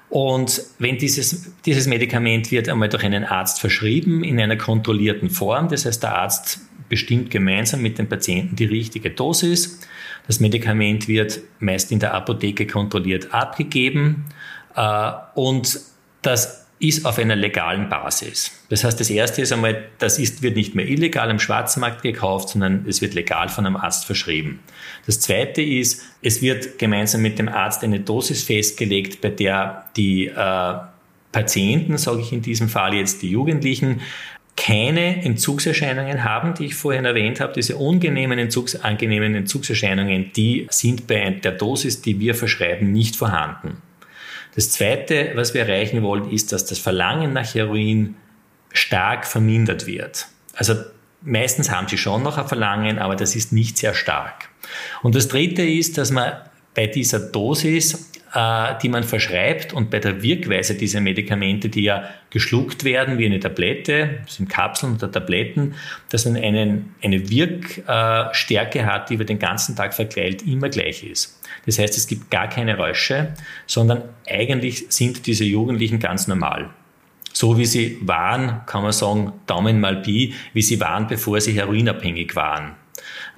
Und 0.09 0.63
wenn 0.79 0.99
dieses, 0.99 1.53
dieses 1.65 1.87
Medikament 1.87 2.51
wird 2.51 2.69
einmal 2.69 2.89
durch 2.89 3.05
einen 3.05 3.25
Arzt 3.25 3.61
verschrieben 3.61 4.25
in 4.25 4.41
einer 4.41 4.57
kontrollierten 4.57 5.31
Form, 5.31 5.69
das 5.69 5.85
heißt, 5.87 6.03
der 6.03 6.17
Arzt 6.17 6.61
bestimmt 6.89 7.31
gemeinsam 7.31 7.83
mit 7.83 7.99
dem 7.99 8.09
Patienten 8.09 8.57
die 8.57 8.65
richtige 8.65 9.11
Dosis. 9.11 9.81
Das 10.27 10.41
Medikament 10.41 11.07
wird 11.07 11.41
meist 11.61 11.93
in 11.93 12.01
der 12.01 12.15
Apotheke 12.15 12.67
kontrolliert 12.67 13.33
abgegeben 13.33 14.25
äh, 14.75 15.13
und 15.35 15.81
das 16.23 16.67
ist 16.81 17.05
auf 17.05 17.19
einer 17.19 17.37
legalen 17.37 17.91
Basis. 17.91 18.51
Das 18.71 18.85
heißt, 18.85 18.99
das 18.99 19.11
erste 19.11 19.43
ist 19.43 19.53
einmal, 19.53 19.85
das 19.99 20.19
ist, 20.19 20.43
wird 20.43 20.57
nicht 20.57 20.75
mehr 20.75 20.89
illegal 20.89 21.31
im 21.31 21.39
Schwarzmarkt 21.39 22.03
gekauft, 22.03 22.49
sondern 22.49 22.87
es 22.89 23.03
wird 23.03 23.13
legal 23.13 23.51
von 23.51 23.67
einem 23.67 23.77
Arzt 23.77 24.07
verschrieben. 24.07 24.61
Das 25.05 25.21
zweite 25.21 25.61
ist, 25.61 26.03
es 26.23 26.41
wird 26.41 26.79
gemeinsam 26.79 27.21
mit 27.21 27.39
dem 27.39 27.49
Arzt 27.49 27.85
eine 27.85 28.01
Dosis 28.01 28.43
festgelegt, 28.43 29.21
bei 29.21 29.29
der 29.29 29.91
die 29.95 30.29
äh, 30.29 30.75
Patienten, 31.33 31.99
sage 31.99 32.23
ich 32.23 32.33
in 32.33 32.41
diesem 32.41 32.71
Fall 32.71 32.95
jetzt 32.95 33.21
die 33.21 33.31
Jugendlichen, 33.31 34.01
keine 34.57 35.23
Entzugserscheinungen 35.23 36.25
haben, 36.25 36.55
die 36.55 36.67
ich 36.67 36.75
vorhin 36.75 37.05
erwähnt 37.05 37.41
habe. 37.41 37.53
Diese 37.53 37.77
unangenehmen, 37.77 38.39
Entzugs 38.39 38.75
Entzugserscheinungen, 38.75 40.33
die 40.35 40.67
sind 40.71 41.07
bei 41.07 41.31
der 41.31 41.53
Dosis, 41.53 42.01
die 42.01 42.19
wir 42.21 42.35
verschreiben, 42.35 42.91
nicht 42.91 43.17
vorhanden. 43.17 43.83
Das 44.55 44.71
Zweite, 44.71 45.33
was 45.35 45.55
wir 45.55 45.63
erreichen 45.63 46.03
wollen, 46.03 46.31
ist, 46.31 46.53
dass 46.53 46.65
das 46.67 46.79
Verlangen 46.79 47.33
nach 47.33 47.55
Heroin 47.55 48.17
stark 48.73 49.27
vermindert 49.27 49.87
wird. 49.87 50.27
Also 50.55 50.75
meistens 51.23 51.71
haben 51.71 51.89
sie 51.89 51.99
schon 51.99 52.23
noch 52.23 52.39
ein 52.39 52.49
Verlangen, 52.49 52.99
aber 52.99 53.17
das 53.17 53.37
ist 53.37 53.53
nicht 53.53 53.79
sehr 53.79 53.95
stark. 53.95 54.49
Und 55.03 55.15
das 55.15 55.29
Dritte 55.29 55.63
ist, 55.63 55.99
dass 55.99 56.11
man 56.11 56.33
bei 56.75 56.87
dieser 56.87 57.19
Dosis 57.19 58.11
äh, 58.33 58.75
die 58.81 58.89
man 58.89 59.03
verschreibt 59.03 59.73
und 59.73 59.91
bei 59.91 59.99
der 59.99 60.23
Wirkweise 60.23 60.77
dieser 60.77 61.01
Medikamente, 61.01 61.69
die 61.69 61.83
ja 61.83 62.11
geschluckt 62.31 62.85
werden 62.85 63.19
wie 63.19 63.27
eine 63.27 63.41
Tablette, 63.41 64.21
sind 64.29 64.49
Kapseln 64.49 64.95
oder 64.95 65.11
Tabletten, 65.11 65.75
dass 66.11 66.27
man 66.27 66.37
einen, 66.37 66.95
eine 67.03 67.29
Wirkstärke 67.29 68.87
hat, 68.87 69.11
die 69.11 69.15
über 69.15 69.25
den 69.25 69.41
ganzen 69.41 69.75
Tag 69.75 69.95
verkleidet 69.95 70.47
immer 70.47 70.69
gleich 70.69 71.03
ist. 71.03 71.40
Das 71.67 71.79
heißt, 71.79 71.97
es 71.97 72.07
gibt 72.07 72.31
gar 72.31 72.49
keine 72.49 72.77
Räusche, 72.77 73.35
sondern 73.67 74.03
eigentlich 74.29 74.87
sind 74.89 75.27
diese 75.27 75.45
Jugendlichen 75.45 75.99
ganz 75.99 76.27
normal. 76.27 76.71
So 77.33 77.57
wie 77.59 77.67
sie 77.67 77.99
waren, 78.03 78.63
kann 78.67 78.83
man 78.83 78.93
sagen, 78.93 79.33
Daumen 79.47 79.81
mal 79.81 80.03
Pi, 80.03 80.35
wie 80.53 80.63
sie 80.63 80.81
waren, 80.81 81.07
bevor 81.07 81.41
sie 81.41 81.53
heroinabhängig 81.53 82.35
waren. 82.35 82.73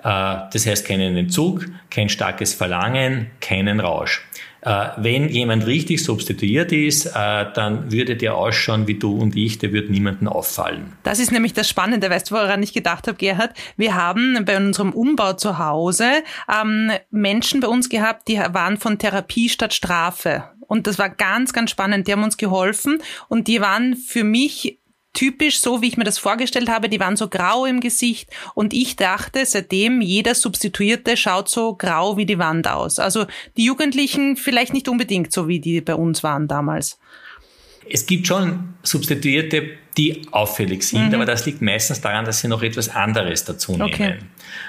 Äh, 0.03 0.49
das 0.53 0.67
heißt 0.67 0.87
keinen 0.87 1.17
Entzug, 1.17 1.67
kein 1.91 2.09
starkes 2.09 2.55
Verlangen, 2.55 3.31
keinen 3.41 3.81
Rausch. 3.81 4.27
Äh, 4.63 4.91
wenn 4.97 5.29
jemand 5.29 5.67
richtig 5.67 6.05
substituiert 6.05 6.71
ist, 6.71 7.07
äh, 7.07 7.47
dann 7.53 7.91
würde 7.91 8.17
der 8.17 8.37
ausschauen 8.37 8.87
wie 8.87 8.95
du 8.95 9.19
und 9.19 9.35
ich, 9.35 9.59
der 9.59 9.73
würde 9.73 9.91
niemanden 9.91 10.29
auffallen. 10.29 10.93
Das 11.03 11.19
ist 11.19 11.33
nämlich 11.33 11.53
das 11.53 11.69
Spannende, 11.69 12.09
weißt 12.09 12.31
du, 12.31 12.37
woran 12.37 12.63
ich 12.63 12.73
gedacht 12.73 13.09
habe, 13.09 13.19
Gerhard? 13.19 13.55
Wir 13.77 13.97
haben 13.97 14.45
bei 14.45 14.57
unserem 14.57 14.93
Umbau 14.93 15.33
zu 15.33 15.59
Hause 15.59 16.23
ähm, 16.49 16.93
Menschen 17.11 17.61
bei 17.61 17.67
uns 17.67 17.89
gehabt, 17.89 18.29
die 18.29 18.39
waren 18.39 18.77
von 18.79 18.99
Therapie 18.99 19.49
statt 19.49 19.75
Strafe. 19.75 20.45
Und 20.69 20.87
das 20.87 20.99
war 20.99 21.11
ganz, 21.11 21.53
ganz 21.53 21.71
spannend. 21.71 22.07
Die 22.07 22.13
haben 22.13 22.23
uns 22.23 22.39
geholfen 22.39 23.03
und 23.29 23.47
die 23.49 23.61
waren 23.61 23.95
für 23.97 24.25
mich 24.25 24.79
typisch 25.13 25.61
so, 25.61 25.83
wie 25.83 25.89
ich 25.89 25.97
mir 25.97 26.05
das 26.05 26.19
vorgestellt 26.19 26.69
habe. 26.69 26.89
Die 26.89 27.01
waren 27.01 27.17
so 27.17 27.29
grau 27.29 27.67
im 27.67 27.81
Gesicht 27.81 28.31
und 28.55 28.73
ich 28.73 28.97
dachte, 28.97 29.45
seitdem 29.45 30.01
jeder 30.01 30.35
Substituierte 30.35 31.17
schaut 31.17 31.49
so 31.49 31.75
grau 31.75 32.17
wie 32.17 32.27
die 32.27 32.39
Wand 32.39 32.69
aus. 32.69 32.99
Also 32.99 33.27
die 33.57 33.65
Jugendlichen 33.65 34.37
vielleicht 34.37 34.73
nicht 34.73 34.89
unbedingt 34.89 35.33
so, 35.33 35.49
wie 35.49 35.61
die 35.61 35.81
bei 35.81 35.95
uns 35.95 36.23
waren 36.23 36.49
damals. 36.49 36.99
Es 37.89 38.07
gibt 38.07 38.27
schon 38.27 38.75
Substituierte, 38.83 39.71
die 39.99 40.23
auffällig 40.31 40.83
sind, 40.85 41.09
mhm. 41.09 41.15
aber 41.15 41.27
das 41.27 41.45
liegt 41.45 41.61
meistens 41.61 42.01
daran, 42.01 42.25
dass 42.25 42.41
sie 42.41 42.49
noch 42.49 42.63
etwas 42.63 42.89
anderes 42.89 43.45
dazu 43.45 43.73
nehmen. 43.73 43.83
Okay. 43.83 44.15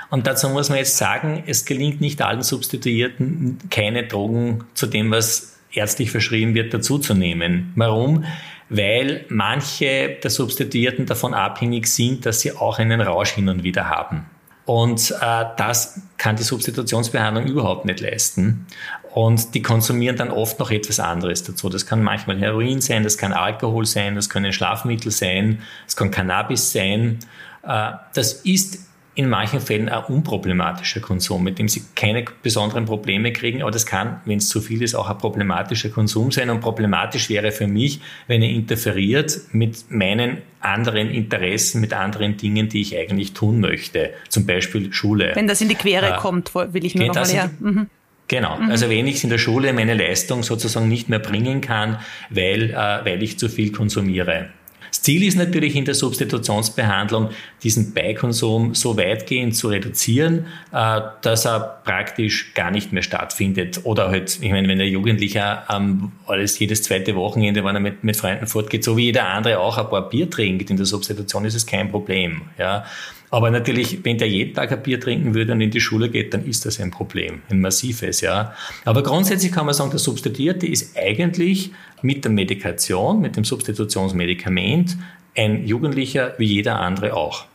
Und 0.09 0.27
dazu 0.27 0.49
muss 0.49 0.69
man 0.69 0.79
jetzt 0.79 0.97
sagen, 0.97 1.43
es 1.45 1.65
gelingt 1.65 2.01
nicht 2.01 2.21
allen 2.21 2.41
Substituierten, 2.41 3.59
keine 3.69 4.05
Drogen 4.07 4.65
zu 4.73 4.87
dem, 4.87 5.11
was 5.11 5.57
ärztlich 5.71 6.11
verschrieben 6.11 6.53
wird, 6.53 6.73
dazuzunehmen. 6.73 7.71
Warum? 7.75 8.25
Weil 8.69 9.25
manche 9.29 10.17
der 10.23 10.29
Substituierten 10.29 11.05
davon 11.05 11.33
abhängig 11.33 11.87
sind, 11.87 12.25
dass 12.25 12.41
sie 12.41 12.55
auch 12.55 12.79
einen 12.79 13.01
Rausch 13.01 13.31
hin 13.31 13.49
und 13.49 13.63
wieder 13.63 13.89
haben. 13.89 14.25
Und 14.65 15.11
äh, 15.11 15.45
das 15.57 16.01
kann 16.17 16.37
die 16.37 16.43
Substitutionsbehandlung 16.43 17.45
überhaupt 17.47 17.85
nicht 17.85 17.99
leisten. 17.99 18.65
Und 19.13 19.53
die 19.53 19.61
konsumieren 19.61 20.15
dann 20.15 20.31
oft 20.31 20.57
noch 20.59 20.71
etwas 20.71 20.99
anderes 20.99 21.43
dazu. 21.43 21.69
Das 21.69 21.85
kann 21.85 22.01
manchmal 22.01 22.39
Heroin 22.39 22.81
sein, 22.81 23.03
das 23.03 23.17
kann 23.17 23.33
Alkohol 23.33 23.85
sein, 23.85 24.15
das 24.15 24.29
können 24.29 24.53
Schlafmittel 24.53 25.11
sein, 25.11 25.61
das 25.85 25.95
kann 25.95 26.11
Cannabis 26.11 26.71
sein. 26.71 27.19
Äh, 27.63 27.91
das 28.13 28.33
ist 28.33 28.79
in 29.15 29.29
manchen 29.29 29.59
Fällen 29.59 29.89
ein 29.89 30.03
unproblematischer 30.05 30.99
Konsum, 30.99 31.43
mit 31.43 31.59
dem 31.59 31.67
sie 31.67 31.83
keine 31.95 32.25
besonderen 32.41 32.85
Probleme 32.85 33.31
kriegen. 33.31 33.61
Aber 33.61 33.69
das 33.69 33.85
kann, 33.85 34.21
wenn 34.25 34.39
es 34.39 34.49
zu 34.49 34.59
viel 34.59 34.81
ist, 34.81 34.95
auch 34.95 35.09
ein 35.09 35.17
problematischer 35.17 35.89
Konsum 35.89 36.31
sein. 36.31 36.49
Und 36.49 36.61
problematisch 36.61 37.29
wäre 37.29 37.51
für 37.51 37.67
mich, 37.67 38.01
wenn 38.27 38.41
er 38.41 38.49
interferiert 38.49 39.41
mit 39.51 39.91
meinen 39.91 40.37
anderen 40.61 41.11
Interessen, 41.11 41.79
mit 41.79 41.93
anderen 41.93 42.37
Dingen, 42.37 42.69
die 42.69 42.81
ich 42.81 42.97
eigentlich 42.97 43.33
tun 43.33 43.59
möchte. 43.59 44.11
Zum 44.29 44.47
Beispiel 44.47 44.91
Schule. 44.91 45.31
Wenn 45.35 45.47
das 45.47 45.61
in 45.61 45.69
die 45.69 45.75
Quere 45.75 46.15
äh, 46.15 46.17
kommt, 46.17 46.55
will 46.55 46.83
ich 46.83 46.95
nur 46.95 47.07
noch 47.07 47.15
mal 47.15 47.27
her. 47.27 47.51
Mhm. 47.59 47.87
Genau. 48.27 48.57
Mhm. 48.57 48.71
Also 48.71 48.89
wenn 48.89 49.05
ich 49.05 49.23
in 49.23 49.29
der 49.29 49.37
Schule 49.37 49.73
meine 49.73 49.93
Leistung 49.93 50.41
sozusagen 50.41 50.87
nicht 50.87 51.09
mehr 51.09 51.19
bringen 51.19 51.61
kann, 51.61 51.99
weil, 52.29 52.71
äh, 52.71 52.75
weil 52.75 53.21
ich 53.21 53.37
zu 53.37 53.47
viel 53.47 53.71
konsumiere. 53.71 54.49
Das 54.93 55.01
Ziel 55.01 55.23
ist 55.23 55.35
natürlich 55.35 55.75
in 55.75 55.85
der 55.85 55.95
Substitutionsbehandlung, 55.95 57.31
diesen 57.63 57.95
Beikonsum 57.95 58.75
so 58.75 58.95
weitgehend 58.95 59.55
zu 59.55 59.69
reduzieren, 59.69 60.45
äh, 60.71 61.01
dass 61.23 61.45
er 61.45 61.81
praktisch 61.83 62.53
gar 62.53 62.69
nicht 62.69 62.93
mehr 62.93 63.01
stattfindet. 63.01 63.81
Oder 63.85 64.09
halt, 64.09 64.37
ich 64.39 64.51
meine, 64.51 64.67
wenn 64.67 64.77
der 64.77 64.87
Jugendliche 64.87 65.63
ähm, 65.67 66.11
alles 66.27 66.59
jedes 66.59 66.83
zweite 66.83 67.15
Wochenende, 67.15 67.63
wenn 67.63 67.75
er 67.75 67.79
mit, 67.79 68.03
mit 68.03 68.15
Freunden 68.17 68.45
fortgeht, 68.45 68.83
so 68.83 68.95
wie 68.95 69.05
jeder 69.05 69.29
andere 69.29 69.57
auch 69.57 69.79
ein 69.79 69.89
paar 69.89 70.07
Bier 70.07 70.29
trinkt 70.29 70.69
in 70.69 70.77
der 70.77 70.85
Substitution, 70.85 71.43
ist 71.45 71.55
es 71.55 71.65
kein 71.65 71.89
Problem. 71.89 72.43
Ja. 72.59 72.85
Aber 73.33 73.49
natürlich, 73.49 74.05
wenn 74.05 74.19
der 74.19 74.29
jeden 74.29 74.53
Tag 74.53 74.71
ein 74.71 74.83
Bier 74.83 74.99
trinken 74.99 75.33
würde 75.33 75.53
und 75.53 75.61
in 75.61 75.71
die 75.71 75.81
Schule 75.81 76.07
geht, 76.07 76.35
dann 76.35 76.45
ist 76.45 76.67
das 76.67 76.79
ein 76.79 76.91
Problem, 76.91 77.41
ein 77.49 77.61
massives, 77.61 78.21
ja. 78.21 78.53
Aber 78.85 79.01
grundsätzlich 79.01 79.51
kann 79.51 79.65
man 79.65 79.73
sagen, 79.73 79.89
der 79.89 79.97
Substituierte 79.97 80.67
ist 80.67 80.95
eigentlich 80.95 81.71
mit 82.03 82.23
der 82.25 82.31
Medikation, 82.31 83.21
mit 83.21 83.35
dem 83.35 83.43
Substitutionsmedikament 83.43 84.97
ein 85.35 85.65
Jugendlicher 85.65 86.35
wie 86.37 86.45
jeder 86.45 86.79
andere 86.79 87.15
auch. 87.15 87.45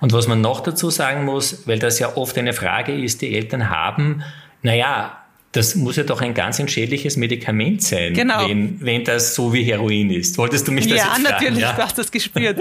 Und 0.00 0.12
was 0.12 0.26
man 0.26 0.40
noch 0.40 0.58
dazu 0.58 0.90
sagen 0.90 1.24
muss, 1.24 1.64
weil 1.68 1.78
das 1.78 2.00
ja 2.00 2.16
oft 2.16 2.36
eine 2.36 2.52
Frage 2.52 2.92
ist, 2.92 3.22
die 3.22 3.36
Eltern 3.36 3.70
haben, 3.70 4.24
naja, 4.62 5.23
das 5.54 5.76
muss 5.76 5.94
ja 5.94 6.02
doch 6.02 6.20
ein 6.20 6.34
ganz 6.34 6.58
entschädliches 6.58 7.16
Medikament 7.16 7.80
sein, 7.80 8.12
genau. 8.12 8.48
wenn, 8.48 8.80
wenn 8.80 9.04
das 9.04 9.36
so 9.36 9.52
wie 9.52 9.62
Heroin 9.62 10.10
ist. 10.10 10.36
Wolltest 10.36 10.66
du 10.66 10.72
mich 10.72 10.88
das 10.88 10.98
ja, 10.98 11.04
jetzt 11.04 11.06
fragen? 11.06 11.22
Natürlich, 11.22 11.58
ja, 11.60 11.68
natürlich, 11.68 11.76
du 11.76 11.82
hast 11.84 11.98
das 11.98 12.10
gespürt. 12.10 12.58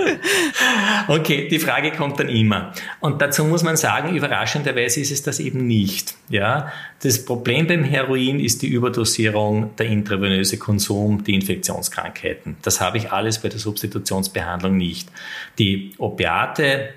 okay, 1.07 1.47
die 1.47 1.57
Frage 1.57 1.91
kommt 1.91 2.19
dann 2.19 2.29
immer. 2.29 2.71
Und 2.99 3.19
dazu 3.19 3.45
muss 3.45 3.63
man 3.63 3.77
sagen, 3.77 4.15
überraschenderweise 4.15 4.99
ist 4.99 5.11
es 5.11 5.23
das 5.23 5.39
eben 5.39 5.65
nicht. 5.65 6.13
Ja, 6.29 6.71
das 7.01 7.25
Problem 7.25 7.65
beim 7.65 7.83
Heroin 7.83 8.39
ist 8.39 8.61
die 8.61 8.67
Überdosierung, 8.67 9.75
der 9.75 9.87
intravenöse 9.87 10.59
Konsum, 10.59 11.23
die 11.23 11.33
Infektionskrankheiten. 11.33 12.57
Das 12.61 12.79
habe 12.79 12.99
ich 12.99 13.11
alles 13.11 13.39
bei 13.39 13.49
der 13.49 13.57
Substitutionsbehandlung 13.57 14.77
nicht. 14.77 15.09
Die 15.57 15.93
Opiate, 15.97 16.89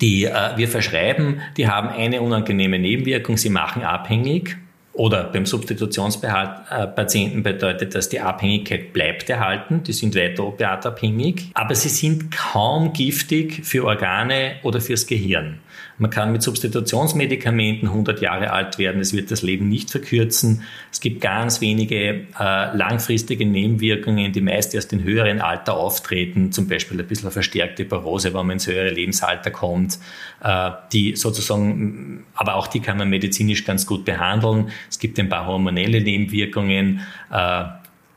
die 0.00 0.24
äh, 0.24 0.56
wir 0.56 0.68
verschreiben, 0.68 1.42
die 1.58 1.68
haben 1.68 1.90
eine 1.90 2.22
unangenehme 2.22 2.78
Nebenwirkung, 2.78 3.36
sie 3.36 3.50
machen 3.50 3.82
abhängig 3.82 4.56
oder 4.98 5.24
beim 5.24 5.46
Substitutionspatienten 5.46 7.44
bedeutet 7.44 7.94
das, 7.94 8.08
die 8.08 8.18
Abhängigkeit 8.20 8.92
bleibt 8.92 9.30
erhalten, 9.30 9.84
die 9.84 9.92
sind 9.92 10.16
weiter 10.16 10.44
opiatabhängig, 10.44 11.52
aber 11.54 11.76
sie 11.76 11.88
sind 11.88 12.32
kaum 12.32 12.92
giftig 12.92 13.64
für 13.64 13.84
Organe 13.84 14.56
oder 14.64 14.80
fürs 14.80 15.06
Gehirn. 15.06 15.60
Man 15.98 16.10
kann 16.10 16.32
mit 16.32 16.42
Substitutionsmedikamenten 16.42 17.88
100 17.88 18.20
Jahre 18.20 18.52
alt 18.52 18.78
werden. 18.78 19.00
Es 19.00 19.12
wird 19.12 19.30
das 19.30 19.42
Leben 19.42 19.68
nicht 19.68 19.90
verkürzen. 19.90 20.62
Es 20.92 21.00
gibt 21.00 21.20
ganz 21.20 21.60
wenige 21.60 22.26
äh, 22.38 22.76
langfristige 22.76 23.44
Nebenwirkungen, 23.44 24.32
die 24.32 24.40
meist 24.40 24.74
erst 24.74 24.92
in 24.92 25.02
höheren 25.02 25.40
Alter 25.40 25.76
auftreten. 25.76 26.52
Zum 26.52 26.68
Beispiel 26.68 27.00
ein 27.00 27.06
bisschen 27.06 27.30
verstärkte 27.30 27.84
Parose, 27.84 28.28
wenn 28.28 28.46
man 28.46 28.50
ins 28.50 28.68
höhere 28.68 28.90
Lebensalter 28.90 29.50
kommt. 29.50 29.98
Äh, 30.42 30.70
die 30.92 31.16
sozusagen, 31.16 32.24
aber 32.34 32.54
auch 32.54 32.68
die 32.68 32.80
kann 32.80 32.96
man 32.96 33.10
medizinisch 33.10 33.64
ganz 33.64 33.84
gut 33.86 34.04
behandeln. 34.04 34.70
Es 34.88 34.98
gibt 34.98 35.18
ein 35.18 35.28
paar 35.28 35.46
hormonelle 35.46 36.00
Nebenwirkungen. 36.00 37.00
Äh, 37.32 37.64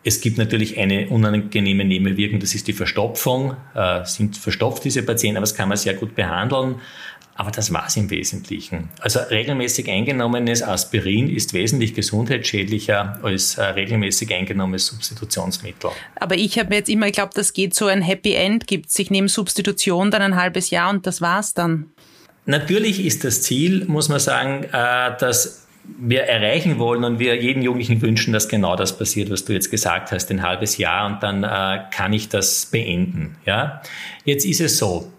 es 0.03 0.19
gibt 0.21 0.37
natürlich 0.37 0.79
eine 0.79 1.09
unangenehme 1.09 1.85
Nebenwirkung, 1.85 2.39
das 2.39 2.55
ist 2.55 2.67
die 2.67 2.73
Verstopfung. 2.73 3.55
Äh, 3.75 4.03
sind 4.05 4.35
verstopft 4.35 4.83
diese 4.83 5.03
Patienten, 5.03 5.37
aber 5.37 5.43
das 5.43 5.55
kann 5.55 5.69
man 5.69 5.77
sehr 5.77 5.93
gut 5.93 6.15
behandeln. 6.15 6.75
Aber 7.35 7.51
das 7.51 7.73
war 7.73 7.87
es 7.87 7.97
im 7.97 8.09
Wesentlichen. 8.09 8.89
Also 8.99 9.19
regelmäßig 9.19 9.89
eingenommenes 9.89 10.61
Aspirin 10.61 11.29
ist 11.29 11.53
wesentlich 11.53 11.93
gesundheitsschädlicher 11.93 13.19
als 13.23 13.57
äh, 13.57 13.63
regelmäßig 13.63 14.33
eingenommenes 14.33 14.87
Substitutionsmittel. 14.87 15.91
Aber 16.19 16.35
ich 16.35 16.59
habe 16.59 16.69
mir 16.69 16.75
jetzt 16.75 16.89
immer 16.89 17.07
geglaubt, 17.07 17.37
das 17.37 17.53
geht 17.53 17.73
so 17.73 17.87
ein 17.87 18.01
Happy 18.01 18.33
End, 18.33 18.67
gibt 18.67 18.91
sich 18.91 19.09
neben 19.09 19.27
Substitution 19.27 20.11
dann 20.11 20.21
ein 20.21 20.35
halbes 20.35 20.69
Jahr 20.69 20.89
und 20.89 21.07
das 21.07 21.21
war's 21.21 21.53
dann. 21.53 21.91
Natürlich 22.45 23.05
ist 23.05 23.23
das 23.23 23.41
Ziel, 23.43 23.85
muss 23.85 24.09
man 24.09 24.19
sagen, 24.19 24.63
äh, 24.65 25.17
dass 25.19 25.67
wir 25.83 26.23
erreichen 26.23 26.79
wollen 26.79 27.03
und 27.03 27.19
wir 27.19 27.41
jeden 27.41 27.63
Jugendlichen 27.63 28.01
wünschen, 28.01 28.33
dass 28.33 28.47
genau 28.47 28.75
das 28.75 28.97
passiert, 28.97 29.29
was 29.29 29.45
du 29.45 29.53
jetzt 29.53 29.71
gesagt 29.71 30.11
hast, 30.11 30.29
ein 30.31 30.41
halbes 30.41 30.77
Jahr 30.77 31.07
und 31.07 31.23
dann 31.23 31.43
äh, 31.43 31.83
kann 31.91 32.13
ich 32.13 32.29
das 32.29 32.65
beenden. 32.67 33.37
Ja? 33.45 33.81
Jetzt 34.25 34.45
ist 34.45 34.61
es 34.61 34.77
so, 34.77 35.11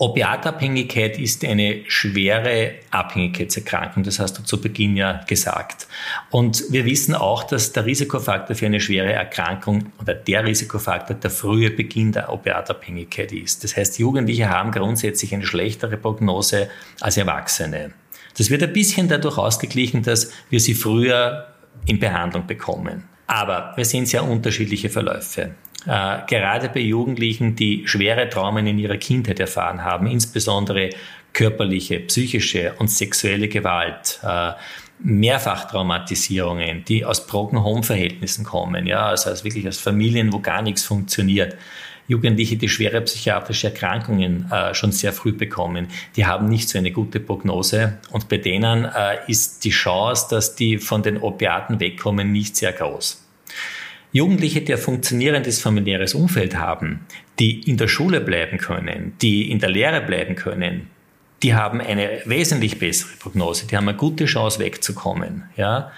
Opiatabhängigkeit 0.00 1.18
ist 1.18 1.44
eine 1.44 1.82
schwere 1.86 2.76
Abhängigkeitserkrankung, 2.90 4.02
das 4.02 4.18
hast 4.18 4.38
du 4.38 4.42
zu 4.42 4.58
Beginn 4.58 4.96
ja 4.96 5.22
gesagt. 5.26 5.86
Und 6.30 6.64
wir 6.70 6.86
wissen 6.86 7.14
auch, 7.14 7.44
dass 7.44 7.72
der 7.72 7.84
Risikofaktor 7.84 8.56
für 8.56 8.64
eine 8.64 8.80
schwere 8.80 9.12
Erkrankung 9.12 9.92
oder 10.00 10.14
der 10.14 10.46
Risikofaktor 10.46 11.16
der 11.16 11.30
frühe 11.30 11.70
Beginn 11.70 12.12
der 12.12 12.32
Opiatabhängigkeit 12.32 13.30
ist. 13.32 13.62
Das 13.62 13.76
heißt, 13.76 13.98
Jugendliche 13.98 14.48
haben 14.48 14.70
grundsätzlich 14.70 15.34
eine 15.34 15.44
schlechtere 15.44 15.98
Prognose 15.98 16.70
als 17.02 17.18
Erwachsene. 17.18 17.92
Das 18.38 18.48
wird 18.48 18.62
ein 18.62 18.72
bisschen 18.72 19.06
dadurch 19.06 19.36
ausgeglichen, 19.36 20.02
dass 20.02 20.32
wir 20.48 20.60
sie 20.60 20.74
früher 20.74 21.46
in 21.84 22.00
Behandlung 22.00 22.46
bekommen. 22.46 23.04
Aber 23.26 23.74
wir 23.76 23.84
sehen 23.84 24.06
sehr 24.06 24.24
unterschiedliche 24.24 24.88
Verläufe. 24.88 25.56
Äh, 25.86 26.18
gerade 26.26 26.68
bei 26.68 26.80
Jugendlichen, 26.80 27.56
die 27.56 27.82
schwere 27.86 28.28
Traumen 28.28 28.66
in 28.66 28.78
ihrer 28.78 28.98
Kindheit 28.98 29.40
erfahren 29.40 29.84
haben, 29.84 30.06
insbesondere 30.06 30.90
körperliche, 31.32 32.00
psychische 32.00 32.74
und 32.78 32.90
sexuelle 32.90 33.48
Gewalt, 33.48 34.20
äh, 34.22 34.52
Mehrfachtraumatisierungen, 35.02 36.84
die 36.84 37.04
aus 37.04 37.26
Broken 37.26 37.62
Home 37.64 37.82
Verhältnissen 37.82 38.44
kommen, 38.44 38.86
ja, 38.86 39.06
also 39.06 39.30
aus 39.30 39.44
wirklich 39.44 39.66
aus 39.66 39.78
Familien, 39.78 40.32
wo 40.32 40.40
gar 40.40 40.60
nichts 40.60 40.84
funktioniert. 40.84 41.56
Jugendliche, 42.06 42.56
die 42.56 42.68
schwere 42.68 43.00
psychiatrische 43.02 43.68
Erkrankungen 43.68 44.50
äh, 44.50 44.74
schon 44.74 44.92
sehr 44.92 45.12
früh 45.12 45.32
bekommen, 45.32 45.86
die 46.16 46.26
haben 46.26 46.48
nicht 46.48 46.68
so 46.68 46.76
eine 46.76 46.90
gute 46.90 47.20
Prognose 47.20 47.98
und 48.10 48.28
bei 48.28 48.36
denen 48.36 48.84
äh, 48.84 49.18
ist 49.28 49.64
die 49.64 49.70
Chance, 49.70 50.26
dass 50.28 50.56
die 50.56 50.78
von 50.78 51.02
den 51.02 51.18
Opiaten 51.18 51.78
wegkommen, 51.80 52.32
nicht 52.32 52.56
sehr 52.56 52.72
groß. 52.72 53.29
Jugendliche, 54.12 54.60
die 54.62 54.72
ein 54.72 54.78
funktionierendes 54.78 55.60
familiäres 55.60 56.14
Umfeld 56.14 56.56
haben, 56.56 57.00
die 57.38 57.60
in 57.60 57.76
der 57.76 57.88
Schule 57.88 58.20
bleiben 58.20 58.58
können, 58.58 59.12
die 59.22 59.50
in 59.50 59.60
der 59.60 59.70
Lehre 59.70 60.00
bleiben 60.00 60.34
können, 60.34 60.88
die 61.42 61.54
haben 61.54 61.80
eine 61.80 62.20
wesentlich 62.26 62.78
bessere 62.78 63.16
Prognose, 63.18 63.66
die 63.66 63.76
haben 63.76 63.88
eine 63.88 63.96
gute 63.96 64.26
Chance 64.26 64.58
wegzukommen. 64.58 65.44
Ja? 65.56 65.90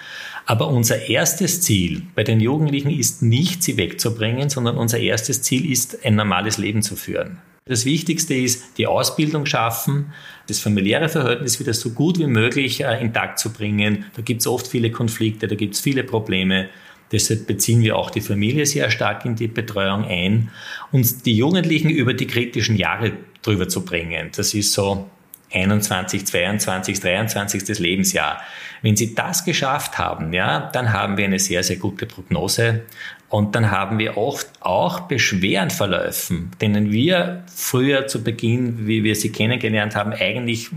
Aber 0.47 0.69
unser 0.69 1.09
erstes 1.09 1.61
Ziel 1.63 2.03
bei 2.15 2.25
den 2.25 2.41
Jugendlichen 2.41 2.91
ist 2.91 3.23
nicht, 3.23 3.63
sie 3.63 3.77
wegzubringen, 3.77 4.51
sondern 4.51 4.77
unser 4.77 4.99
erstes 4.99 5.43
Ziel 5.43 5.71
ist, 5.71 6.05
ein 6.05 6.15
normales 6.15 6.59
Leben 6.59 6.83
zu 6.83 6.97
führen. 6.97 7.39
Das 7.65 7.85
Wichtigste 7.85 8.35
ist, 8.35 8.77
die 8.77 8.89
Ausbildung 8.89 9.47
schaffen, 9.47 10.13
das 10.49 10.59
familiäre 10.59 11.09
Verhältnis 11.09 11.61
wieder 11.61 11.75
so 11.75 11.91
gut 11.91 12.19
wie 12.19 12.27
möglich 12.27 12.83
äh, 12.83 13.01
intakt 13.01 13.39
zu 13.39 13.53
bringen. 13.53 14.07
Da 14.17 14.23
gibt 14.23 14.41
es 14.41 14.49
oft 14.49 14.67
viele 14.67 14.91
Konflikte, 14.91 15.47
da 15.47 15.55
gibt 15.55 15.75
es 15.75 15.81
viele 15.81 16.03
Probleme. 16.03 16.69
Deshalb 17.13 17.47
beziehen 17.47 17.83
wir 17.83 17.97
auch 17.97 18.11
die 18.11 18.21
Familie 18.21 18.67
sehr 18.67 18.91
stark 18.91 19.25
in 19.25 19.37
die 19.37 19.49
Betreuung 19.49 20.05
ein, 20.05 20.51
uns 20.91 21.23
die 21.23 21.37
Jugendlichen 21.37 21.91
über 21.91 22.15
die 22.15 22.27
kritischen 22.27 22.77
Jahre 22.77 23.13
drüber 23.43 23.69
zu 23.69 23.85
bringen. 23.85 24.31
Das 24.35 24.55
ist 24.55 24.73
so 24.73 25.09
21, 25.53 26.27
22, 26.27 27.01
23. 27.01 27.79
Lebensjahr. 27.79 28.41
Wenn 28.81 28.97
Sie 28.97 29.15
das 29.15 29.45
geschafft 29.45 29.99
haben, 29.99 30.33
ja, 30.33 30.71
dann 30.73 30.93
haben 30.93 31.17
wir 31.17 31.27
eine 31.27 31.39
sehr, 31.39 31.63
sehr 31.63 31.77
gute 31.77 32.07
Prognose. 32.07 32.83
Und 33.29 33.55
dann 33.55 33.71
haben 33.71 33.99
wir 33.99 34.19
oft 34.19 34.49
auch 34.61 35.01
Beschwerdenverläufen, 35.01 36.51
denen 36.61 36.93
wir 36.93 37.45
früher 37.55 38.07
zu 38.07 38.23
Beginn, 38.23 38.87
wie 38.87 39.05
wir 39.05 39.17
sie 39.17 39.33
kennengelernt 39.33 39.97
haben, 39.97 40.13
eigentlich 40.13 40.69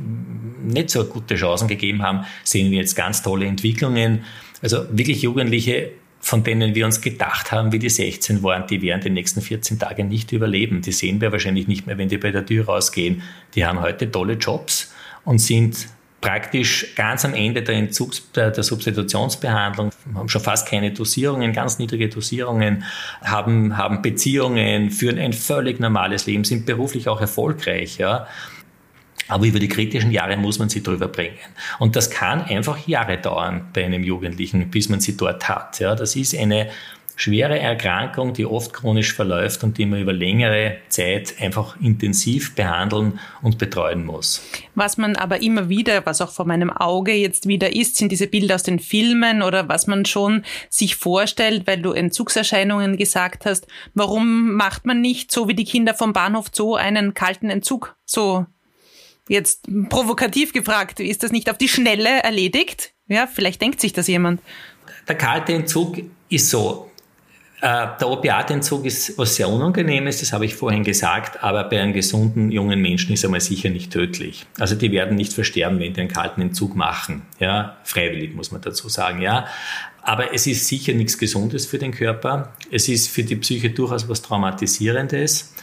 nicht 0.64 0.90
so 0.90 1.04
gute 1.04 1.36
Chancen 1.36 1.68
gegeben 1.68 2.02
haben, 2.02 2.26
sehen 2.46 2.72
wir 2.72 2.80
jetzt 2.80 2.96
ganz 2.96 3.22
tolle 3.22 3.46
Entwicklungen. 3.46 4.24
Also 4.62 4.86
wirklich 4.90 5.22
Jugendliche 5.22 5.92
von 6.26 6.44
denen 6.44 6.74
wir 6.74 6.88
uns 6.88 7.02
gedacht 7.02 7.52
haben, 7.52 7.72
wie 7.72 7.78
die 7.78 7.88
16 7.88 8.42
waren, 8.42 8.66
die 8.66 8.82
werden 8.82 9.00
die 9.00 9.12
nächsten 9.12 9.42
14 9.42 9.78
Tage 9.78 10.04
nicht 10.04 10.32
überleben. 10.32 10.82
Die 10.82 10.92
sehen 10.92 11.22
wir 11.22 11.32
wahrscheinlich 11.32 11.68
nicht 11.68 11.86
mehr, 11.86 12.00
wenn 12.00 12.10
die 12.10 12.18
bei 12.18 12.32
der 12.32 12.44
Tür 12.44 12.66
rausgehen. 12.66 13.22
Die 13.54 13.64
haben 13.64 13.80
heute 13.80 14.10
tolle 14.10 14.34
Jobs 14.34 14.92
und 15.24 15.38
sind 15.38 15.88
praktisch 16.22 16.96
ganz 16.96 17.26
am 17.26 17.36
Ende 17.36 17.62
der, 17.62 17.76
Entzugs-, 17.76 18.24
der, 18.34 18.64
Substitutionsbehandlung, 18.64 19.92
haben 20.16 20.28
schon 20.28 20.42
fast 20.42 20.68
keine 20.68 20.90
Dosierungen, 20.90 21.54
ganz 21.54 21.78
niedrige 21.78 22.10
Dosierungen, 22.10 22.86
haben, 23.24 23.78
haben 23.78 24.02
Beziehungen, 24.02 24.90
führen 24.90 25.20
ein 25.20 25.32
völlig 25.32 25.80
normales 25.80 26.26
Leben, 26.26 26.44
sind 26.44 26.66
beruflich 26.66 27.08
auch 27.08 27.22
erfolgreich. 27.22 28.00
Ja. 28.00 28.26
Aber 29.28 29.46
über 29.46 29.60
die 29.60 29.68
kritischen 29.68 30.12
Jahre 30.12 30.38
muss 30.38 30.60
man 30.60 30.70
sie 30.70 30.84
drüber 30.84 31.08
bringen. 31.08 31.38
Und 31.80 31.96
das 31.96 32.10
kann 32.10 32.44
einfach 32.44 32.88
Jahre 32.88 33.18
dauern 33.18 33.70
bei 33.74 33.86
einem 33.86 34.04
Jugendlichen, 34.04 34.70
bis 34.70 34.90
man 34.90 35.00
sie 35.00 35.18
dort 35.18 35.50
hat. 35.50 35.80
Ja, 35.80 35.96
das 35.96 36.16
ist 36.16 36.38
eine 36.38 36.70
schwere 37.16 37.60
Erkrankung, 37.60 38.34
die 38.34 38.46
oft 38.46 38.74
chronisch 38.74 39.14
verläuft 39.14 39.64
und 39.64 39.78
die 39.78 39.86
man 39.86 40.02
über 40.02 40.14
längere 40.14 40.78
Zeit 40.90 41.36
einfach 41.40 41.80
intensiv 41.80 42.56
behandeln 42.56 43.20
und 43.42 43.58
betreuen 43.58 44.06
muss. 44.06 44.46
Was 44.76 44.98
man 44.98 45.16
aber 45.16 45.42
immer 45.42 45.70
wieder, 45.70 46.06
was 46.06 46.22
auch 46.22 46.32
vor 46.32 46.46
meinem 46.46 46.70
Auge 46.70 47.14
jetzt 47.14 47.48
wieder 47.48 47.74
ist, 47.74 47.96
sind 47.96 48.12
diese 48.12 48.28
Bilder 48.28 48.56
aus 48.56 48.64
den 48.64 48.80
Filmen 48.80 49.42
oder 49.42 49.70
was 49.70 49.88
man 49.88 50.06
schon 50.06 50.44
sich 50.70 50.96
vorstellt, 50.96 51.66
weil 51.68 51.82
du 51.82 51.92
Entzugserscheinungen 51.92 52.98
gesagt 52.98 53.46
hast. 53.46 53.68
Warum 53.94 54.54
macht 54.54 54.86
man 54.86 55.02
nicht 55.02 55.32
so 55.32 55.48
wie 55.48 55.56
die 55.56 55.66
Kinder 55.66 55.94
vom 55.94 56.14
Bahnhof 56.14 56.48
Zoo 56.54 56.76
einen 56.76 57.14
kalten 57.14 57.50
Entzug? 57.50 57.96
So 58.06 58.46
Jetzt 59.28 59.68
provokativ 59.90 60.54
gefragt, 60.54 61.00
ist 61.00 61.24
das 61.24 61.32
nicht 61.32 61.50
auf 61.50 61.58
die 61.58 61.68
Schnelle 61.68 62.22
erledigt? 62.24 62.94
Ja, 63.08 63.28
vielleicht 63.28 63.62
denkt 63.62 63.82
sich 63.82 63.94
das 63.94 64.08
jemand. 64.08 64.42
Der 65.08 65.16
kalte 65.16 65.54
Entzug 65.54 65.98
ist 66.30 66.50
so. 66.50 66.92
Äh, 67.62 67.88
der 68.00 68.10
Opiatentzug 68.10 68.86
ist 68.86 69.18
was 69.18 69.36
sehr 69.36 69.50
Unangenehmes, 69.50 70.20
das 70.20 70.34
habe 70.34 70.46
ich 70.46 70.56
vorhin 70.56 70.84
gesagt, 70.84 71.42
aber 71.42 71.64
bei 71.64 71.82
einem 71.82 71.94
gesunden 71.94 72.52
jungen 72.52 72.82
Menschen 72.82 73.14
ist 73.14 73.24
er 73.24 73.30
mal 73.30 73.40
sicher 73.40 73.70
nicht 73.70 73.92
tödlich. 73.92 74.46
Also 74.60 74.76
die 74.76 74.92
werden 74.92 75.16
nicht 75.16 75.34
versterben, 75.34 75.80
wenn 75.80 75.94
die 75.94 76.02
einen 76.02 76.10
kalten 76.10 76.42
Entzug 76.42 76.76
machen. 76.76 77.24
Ja, 77.40 77.78
freiwillig 77.84 78.36
muss 78.36 78.52
man 78.52 78.62
dazu 78.62 78.90
sagen, 78.90 79.22
ja. 79.22 79.48
Aber 80.02 80.34
es 80.34 80.46
ist 80.46 80.68
sicher 80.68 80.94
nichts 80.94 81.18
Gesundes 81.18 81.66
für 81.66 81.80
den 81.80 81.92
Körper. 81.92 82.54
Es 82.70 82.88
ist 82.90 83.10
für 83.10 83.24
die 83.24 83.38
Psyche 83.38 83.72
durchaus 83.72 84.08
was 84.08 84.22
Traumatisierendes. 84.22 85.56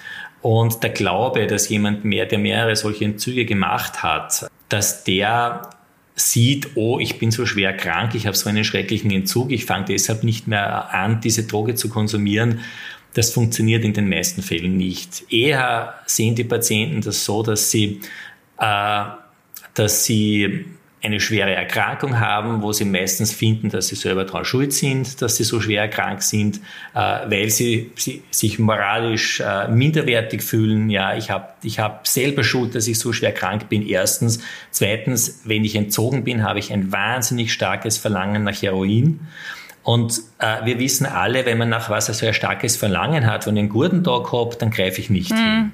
Und 0.43 0.83
der 0.83 0.91
Glaube, 0.91 1.47
dass 1.47 1.69
jemand 1.69 2.05
mehr, 2.05 2.27
der 2.27 2.39
mehrere 2.39 2.75
solche 2.77 3.05
Entzüge 3.05 3.47
gemacht 3.47 4.03
hat, 4.03 4.49
dass 4.69 5.05
der 5.05 5.71
sieht, 6.15 6.71
oh, 6.75 6.99
ich 6.99 7.19
bin 7.19 7.31
so 7.31 7.47
schwer 7.47 7.75
krank, 7.75 8.15
ich 8.15 8.27
habe 8.27 8.37
so 8.37 8.49
einen 8.49 8.65
schrecklichen 8.65 9.11
Entzug, 9.11 9.51
ich 9.51 9.65
fange 9.65 9.87
deshalb 9.87 10.25
nicht 10.25 10.47
mehr 10.47 10.93
an, 10.93 11.21
diese 11.21 11.47
Droge 11.47 11.75
zu 11.75 11.89
konsumieren, 11.89 12.61
das 13.15 13.33
funktioniert 13.33 13.85
in 13.85 13.93
den 13.93 14.09
meisten 14.09 14.43
Fällen 14.43 14.77
nicht. 14.77 15.33
Eher 15.33 15.95
sehen 16.07 16.35
die 16.35 16.45
Patienten 16.45 17.03
das 17.03 17.25
so, 17.25 17.43
dass 17.43 17.71
sie, 17.71 18.01
äh, 18.59 19.05
dass 19.75 20.05
sie 20.05 20.67
eine 21.03 21.19
schwere 21.19 21.53
Erkrankung 21.53 22.21
haben, 22.21 22.63
wo 22.63 22.73
sie 22.73 22.85
meistens 22.85 23.33
finden, 23.33 23.71
dass 23.71 23.89
sie 23.89 23.97
selber 23.97 24.25
daran 24.25 24.45
schuld 24.45 24.73
sind, 24.73 25.21
dass 25.21 25.37
sie 25.37 25.45
so 25.45 25.61
schwer 25.61 25.89
krank 25.89 26.23
sind, 26.23 26.59
äh, 26.95 26.99
weil 26.99 27.51
sie, 27.51 27.91
sie 27.97 28.23
sich 28.31 28.59
moralisch 28.61 29.41
äh, 29.41 29.69
minderwertig 29.69 30.43
fühlen. 30.43 30.91
Ja, 30.91 31.17
ich 31.17 31.31
habe 31.31 31.49
ich 31.63 31.81
hab 31.81 32.07
selber 32.07 32.45
Schuld, 32.45 32.77
dass 32.77 32.87
ich 32.87 32.99
so 32.99 33.13
schwer 33.13 33.33
krank 33.33 33.69
bin. 33.69 33.87
Erstens. 33.87 34.41
Zweitens, 34.71 35.41
wenn 35.45 35.65
ich 35.65 35.75
entzogen 35.75 36.23
bin, 36.23 36.45
habe 36.45 36.61
ich 36.61 36.73
ein 36.73 36.93
wahnsinnig 36.93 37.53
starkes 37.53 37.99
Verlangen 37.99 38.45
nach 38.45 38.63
Heroin. 38.63 39.21
Und 39.83 40.21
äh, 40.39 40.65
wir 40.65 40.79
wissen 40.79 41.07
alle, 41.07 41.45
wenn 41.45 41.59
man 41.59 41.69
nach 41.69 41.91
was 41.91 42.07
so 42.07 42.27
ein 42.27 42.35
starkes 42.35 42.77
Verlangen 42.77 43.27
hat, 43.27 43.47
wenn 43.47 43.57
ich 43.57 43.61
einen 43.63 43.69
guten 43.69 44.05
Tag 44.05 44.33
habe, 44.33 44.55
dann 44.57 44.71
greife 44.71 45.01
ich 45.01 45.11
nicht 45.11 45.33
mhm. 45.33 45.37
hin. 45.37 45.73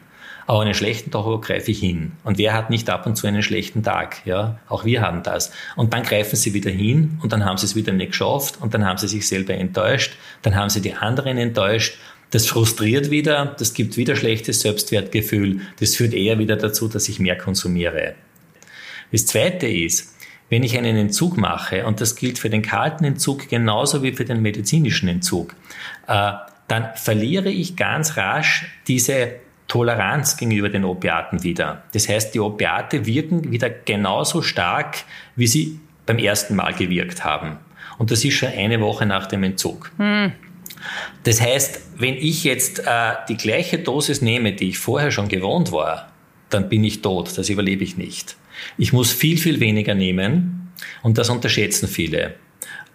Aber 0.49 0.63
einen 0.63 0.73
schlechten 0.73 1.11
Tag 1.11 1.43
greife 1.43 1.71
ich 1.71 1.81
hin. 1.81 2.13
Und 2.25 2.39
wer 2.39 2.55
hat 2.55 2.71
nicht 2.71 2.89
ab 2.89 3.05
und 3.05 3.17
zu 3.17 3.27
einen 3.27 3.43
schlechten 3.43 3.83
Tag? 3.83 4.25
Ja, 4.25 4.59
auch 4.67 4.87
wir 4.87 5.03
haben 5.03 5.23
das. 5.23 5.53
Und 5.77 5.93
dann 5.93 6.05
greifen 6.05 6.37
sie 6.37 6.55
wieder 6.55 6.71
hin 6.71 7.19
und 7.23 7.35
dann 7.35 7.45
haben 7.45 7.59
sie 7.59 7.67
es 7.67 7.77
wieder 7.77 7.93
nicht 7.93 8.13
geschafft 8.13 8.57
und 8.59 8.73
dann 8.73 8.87
haben 8.87 8.97
sie 8.97 9.09
sich 9.09 9.29
selber 9.29 9.53
enttäuscht, 9.53 10.17
dann 10.41 10.57
haben 10.57 10.71
sie 10.71 10.81
die 10.81 10.95
anderen 10.95 11.37
enttäuscht. 11.37 11.99
Das 12.31 12.47
frustriert 12.47 13.11
wieder, 13.11 13.57
das 13.59 13.75
gibt 13.75 13.99
wieder 13.99 14.17
schlechtes 14.17 14.63
Selbstwertgefühl, 14.63 15.61
das 15.81 15.97
führt 15.97 16.15
eher 16.15 16.39
wieder 16.39 16.57
dazu, 16.57 16.89
dass 16.89 17.11
ich 17.11 17.21
mehr 17.21 17.37
konsumiere. 17.37 18.15
Das 19.13 19.27
zweite 19.27 19.67
ist, 19.67 20.15
wenn 20.49 20.63
ich 20.63 20.79
einen 20.79 20.97
Entzug 20.97 21.37
mache, 21.37 21.85
und 21.85 22.01
das 22.01 22.17
gilt 22.17 22.39
für 22.39 22.49
den 22.49 22.63
kalten 22.63 23.05
Entzug 23.05 23.51
genauso 23.51 24.03
wie 24.03 24.13
für 24.13 24.25
den 24.25 24.41
medizinischen 24.41 25.11
Entzug, 25.11 25.55
äh, 26.07 26.33
dann 26.69 26.89
verliere 26.95 27.51
ich 27.51 27.77
ganz 27.77 28.17
rasch 28.17 28.67
diese 28.87 29.41
Toleranz 29.69 30.37
gegenüber 30.37 30.71
den 30.71 30.85
Opiaten 30.85 31.43
wieder. 31.43 31.83
Das 31.93 32.09
heißt, 32.09 32.35
die 32.35 32.41
Opiate 32.41 33.07
wirken 33.07 33.53
wieder 33.53 33.69
genauso 33.69 34.43
stark, 34.43 35.05
wie 35.37 35.47
sie 35.47 35.79
beim 36.07 36.19
ersten 36.19 36.57
Mal 36.57 36.73
gewirkt 36.73 37.25
haben. 37.25 37.59
Und 37.99 38.11
das 38.11 38.25
ist 38.25 38.35
schon 38.35 38.49
eine 38.49 38.81
Woche 38.81 39.05
nach 39.05 39.27
dem 39.27 39.45
Entzug. 39.45 39.93
Hm. 39.99 40.33
Das 41.25 41.41
heißt, 41.41 41.81
wenn 41.97 42.15
ich 42.15 42.45
jetzt 42.45 42.81
äh, 42.81 43.13
die 43.29 43.37
gleiche 43.37 43.79
Dosis 43.79 44.23
nehme, 44.23 44.53
die 44.53 44.71
ich 44.71 44.79
vorher 44.79 45.11
schon 45.11 45.29
gewohnt 45.29 45.73
war, 45.73 46.13
dann 46.51 46.69
bin 46.69 46.85
ich 46.85 47.03
tot, 47.03 47.37
das 47.37 47.49
überlebe 47.51 47.85
ich 47.85 47.97
nicht. 47.97 48.37
Ich 48.79 48.93
muss 48.93 49.13
viel, 49.13 49.37
viel 49.37 49.61
weniger 49.61 49.95
nehmen 49.95 50.73
und 51.03 51.19
das 51.19 51.29
unterschätzen 51.29 51.89
viele. 51.89 52.35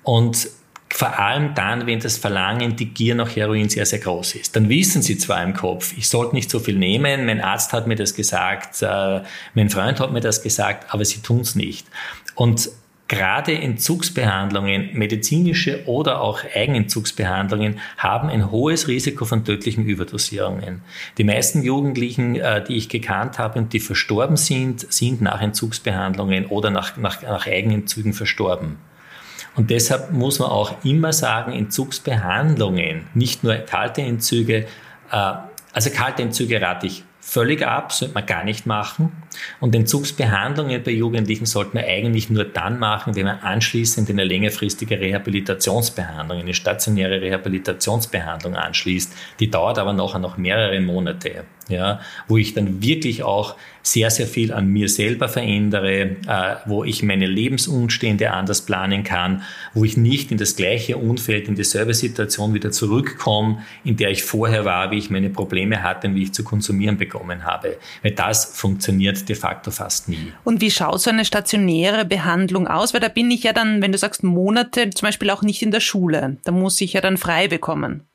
Und 0.01 0.47
vor 0.95 1.17
allem 1.17 1.55
dann, 1.55 1.87
wenn 1.87 1.99
das 1.99 2.17
Verlangen, 2.17 2.75
die 2.75 2.85
Gier 2.85 3.15
nach 3.15 3.35
Heroin 3.35 3.67
sehr, 3.67 3.87
sehr 3.87 3.97
groß 3.97 4.35
ist. 4.35 4.55
Dann 4.55 4.69
wissen 4.69 5.01
sie 5.01 5.17
zwar 5.17 5.43
im 5.43 5.55
Kopf, 5.55 5.91
ich 5.97 6.07
sollte 6.07 6.35
nicht 6.35 6.51
so 6.51 6.59
viel 6.59 6.77
nehmen, 6.77 7.25
mein 7.25 7.41
Arzt 7.41 7.73
hat 7.73 7.87
mir 7.87 7.95
das 7.95 8.13
gesagt, 8.13 8.83
äh, 8.83 9.21
mein 9.55 9.71
Freund 9.71 9.99
hat 9.99 10.13
mir 10.13 10.19
das 10.19 10.43
gesagt, 10.43 10.93
aber 10.93 11.03
sie 11.03 11.21
tun 11.21 11.39
es 11.39 11.55
nicht. 11.55 11.87
Und 12.35 12.69
gerade 13.07 13.59
Entzugsbehandlungen, 13.59 14.91
medizinische 14.93 15.83
oder 15.87 16.21
auch 16.21 16.41
Eigenentzugsbehandlungen, 16.53 17.79
haben 17.97 18.29
ein 18.29 18.51
hohes 18.51 18.87
Risiko 18.87 19.25
von 19.25 19.43
tödlichen 19.43 19.87
Überdosierungen. 19.87 20.83
Die 21.17 21.23
meisten 21.23 21.63
Jugendlichen, 21.63 22.35
äh, 22.35 22.63
die 22.63 22.75
ich 22.77 22.87
gekannt 22.87 23.39
habe 23.39 23.57
und 23.57 23.73
die 23.73 23.79
verstorben 23.79 24.37
sind, 24.37 24.93
sind 24.93 25.23
nach 25.23 25.41
Entzugsbehandlungen 25.41 26.45
oder 26.45 26.69
nach, 26.69 26.97
nach, 26.97 27.23
nach 27.23 27.47
Eigenentzügen 27.47 28.13
verstorben. 28.13 28.77
Und 29.55 29.69
deshalb 29.69 30.11
muss 30.11 30.39
man 30.39 30.49
auch 30.49 30.83
immer 30.83 31.13
sagen, 31.13 31.53
Entzugsbehandlungen, 31.53 33.07
nicht 33.13 33.43
nur 33.43 33.55
kalte 33.55 34.01
Entzüge, 34.01 34.65
äh, 35.11 35.33
also 35.73 35.89
kalte 35.91 36.23
Entzüge 36.23 36.61
rate 36.61 36.87
ich 36.87 37.03
völlig 37.23 37.65
ab, 37.65 37.91
sollte 37.93 38.13
man 38.13 38.25
gar 38.25 38.43
nicht 38.43 38.65
machen. 38.65 39.11
Und 39.59 39.73
Entzugsbehandlungen 39.73 40.83
bei 40.83 40.91
Jugendlichen 40.91 41.45
sollte 41.45 41.75
man 41.75 41.85
eigentlich 41.85 42.29
nur 42.29 42.43
dann 42.43 42.79
machen, 42.79 43.15
wenn 43.15 43.25
man 43.25 43.39
anschließend 43.39 44.09
in 44.09 44.19
eine 44.19 44.27
längerfristige 44.27 44.99
Rehabilitationsbehandlung, 44.99 46.39
eine 46.39 46.53
stationäre 46.53 47.21
Rehabilitationsbehandlung 47.21 48.55
anschließt. 48.55 49.13
Die 49.39 49.49
dauert 49.49 49.79
aber 49.79 49.93
nachher 49.93 50.19
noch 50.19 50.37
mehrere 50.37 50.79
Monate 50.81 51.45
ja, 51.69 51.99
wo 52.27 52.37
ich 52.37 52.53
dann 52.53 52.81
wirklich 52.81 53.23
auch 53.23 53.55
sehr, 53.83 54.09
sehr 54.09 54.27
viel 54.27 54.53
an 54.53 54.67
mir 54.67 54.87
selber 54.87 55.27
verändere, 55.27 56.01
äh, 56.25 56.55
wo 56.65 56.85
ich 56.85 57.03
meine 57.03 57.27
Lebensumstände 57.27 58.31
anders 58.31 58.61
planen 58.61 59.03
kann, 59.03 59.43
wo 59.73 59.83
ich 59.83 59.97
nicht 59.97 60.31
in 60.31 60.37
das 60.37 60.55
gleiche 60.55 60.97
Umfeld, 60.97 61.49
in 61.49 61.55
dieselbe 61.55 61.93
Situation 61.93 62.53
wieder 62.53 62.71
zurückkomme, 62.71 63.59
in 63.83 63.97
der 63.97 64.09
ich 64.09 64.23
vorher 64.23 64.63
war, 64.63 64.91
wie 64.91 64.97
ich 64.97 65.09
meine 65.09 65.29
Probleme 65.29 65.83
hatte 65.83 66.07
und 66.07 66.15
wie 66.15 66.23
ich 66.23 66.33
zu 66.33 66.45
konsumieren 66.45 66.97
bekommen 66.97 67.43
habe. 67.43 67.77
Weil 68.01 68.11
das 68.11 68.45
funktioniert 68.45 69.27
de 69.27 69.35
facto 69.35 69.69
fast 69.69 70.07
nie. 70.07 70.31
Und 70.45 70.61
wie 70.61 70.71
schaut 70.71 71.01
so 71.01 71.09
eine 71.09 71.25
stationäre 71.25 72.05
Behandlung 72.05 72.67
aus? 72.67 72.93
Weil 72.93 73.01
da 73.01 73.09
bin 73.09 73.29
ich 73.31 73.43
ja 73.43 73.51
dann, 73.51 73.81
wenn 73.81 73.91
du 73.91 73.97
sagst 73.97 74.23
Monate, 74.23 74.89
zum 74.91 75.07
Beispiel 75.07 75.29
auch 75.29 75.41
nicht 75.41 75.61
in 75.61 75.71
der 75.71 75.81
Schule. 75.81 76.37
Da 76.45 76.53
muss 76.53 76.79
ich 76.79 76.93
ja 76.93 77.01
dann 77.01 77.17
frei 77.17 77.49
bekommen 77.49 78.07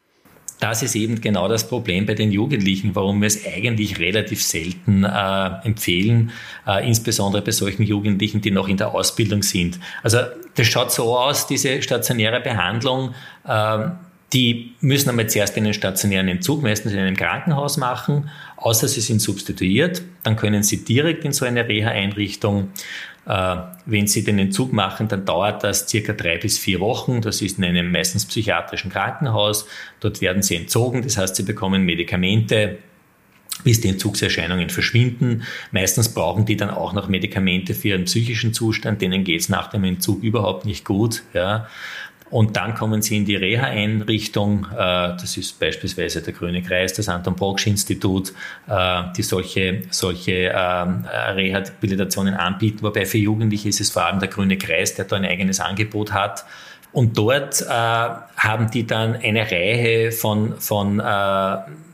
das 0.61 0.83
ist 0.83 0.97
eben 0.97 1.21
genau 1.21 1.49
das 1.49 1.68
Problem 1.68 2.07
bei 2.07 2.14
den 2.14 2.33
Jugendlichen, 2.33 2.94
warum 2.94 3.21
wir 3.21 3.27
es 3.27 3.47
eigentlich 3.47 3.99
relativ 3.99 4.42
selten 4.42 5.05
äh, 5.05 5.51
empfehlen, 5.64 6.33
äh, 6.66 6.87
insbesondere 6.87 7.42
bei 7.42 7.53
solchen 7.53 7.85
Jugendlichen, 7.85 8.40
die 8.40 8.51
noch 8.51 8.68
in 8.68 8.77
der 8.77 8.94
Ausbildung 8.94 9.42
sind. 9.42 9.79
Also 10.03 10.18
das 10.55 10.66
schaut 10.66 10.90
so 10.90 11.16
aus, 11.16 11.47
diese 11.47 11.81
stationäre 11.83 12.40
Behandlung, 12.40 13.14
äh, 13.47 13.88
die 14.33 14.73
müssen 14.81 15.09
einmal 15.09 15.29
zuerst 15.29 15.57
einen 15.57 15.73
stationären 15.73 16.29
Entzug, 16.29 16.62
meistens 16.62 16.93
in 16.93 16.99
einem 16.99 17.17
Krankenhaus 17.17 17.79
machen, 17.79 18.29
außer 18.57 18.87
sie 18.87 19.01
sind 19.01 19.21
substituiert, 19.21 20.03
dann 20.23 20.37
können 20.37 20.62
sie 20.62 20.85
direkt 20.85 21.25
in 21.25 21.33
so 21.33 21.45
eine 21.45 21.67
Reha-Einrichtung. 21.67 22.69
Äh, 23.27 23.57
wenn 23.85 24.07
Sie 24.07 24.25
den 24.25 24.38
Entzug 24.38 24.73
machen, 24.73 25.07
dann 25.09 25.27
dauert 25.27 25.62
das 25.62 25.87
circa 25.87 26.14
drei 26.14 26.38
bis 26.38 26.59
vier 26.59 26.81
Wochen. 26.81 27.21
Das 27.21 27.43
ist 27.43 27.59
in 27.59 27.64
einem 27.64 27.93
meistens 27.93 28.25
psychiatrischen 28.25 28.91
Krankenhaus. 28.91 29.67
Dort 30.01 30.23
werden 30.23 30.43
Sie 30.43 30.57
entzogen, 30.57 31.03
das 31.03 31.19
heißt, 31.19 31.37
Sie 31.37 31.43
bekommen 31.43 31.85
Medikamente, 31.85 32.79
bis 33.64 33.83
die 33.83 33.88
Entzugserscheinungen 33.88 34.71
verschwinden. 34.71 35.43
Meistens 35.73 36.09
brauchen 36.09 36.47
die 36.47 36.57
dann 36.57 36.71
auch 36.71 36.95
noch 36.95 37.09
Medikamente 37.09 37.75
für 37.75 37.88
ihren 37.88 38.05
psychischen 38.05 38.55
Zustand, 38.55 39.03
denen 39.03 39.25
geht 39.25 39.41
es 39.41 39.49
nach 39.51 39.69
dem 39.69 39.85
Entzug 39.85 40.23
überhaupt 40.23 40.64
nicht 40.64 40.87
gut. 40.87 41.23
Ja. 41.35 41.69
Und 42.31 42.57
dann 42.57 42.75
kommen 42.75 43.03
sie 43.03 43.17
in 43.17 43.25
die 43.25 43.37
Reha-Einrichtung. 43.37 44.67
Äh, 44.73 44.77
das 44.77 45.37
ist 45.37 45.59
beispielsweise 45.59 46.23
der 46.23 46.33
Grüne 46.33 46.62
Kreis, 46.62 46.93
das 46.93 47.09
Anton 47.09 47.37
Proksch 47.37 47.67
Institut, 47.67 48.33
äh, 48.69 49.03
die 49.17 49.23
solche, 49.23 49.83
solche 49.91 50.53
ähm, 50.55 51.05
Rehabilitationen 51.07 52.35
anbieten. 52.35 52.83
Wobei 52.83 53.07
für 53.07 53.19
Jugendliche 53.19 53.69
ist 53.69 53.81
es 53.81 53.91
vor 53.91 54.05
allem 54.05 54.19
der 54.19 54.29
Grüne 54.29 54.59
Kreis, 54.59 54.95
der 54.95 55.07
da 55.07 55.17
ein 55.17 55.25
eigenes 55.25 55.61
Angebot 55.61 56.12
hat. 56.12 56.45
Und 56.93 57.17
dort 57.17 57.61
äh, 57.62 57.67
haben 57.69 58.71
die 58.73 58.87
dann 58.87 59.17
eine 59.17 59.51
Reihe 59.51 60.12
von, 60.12 60.59
von 60.61 61.01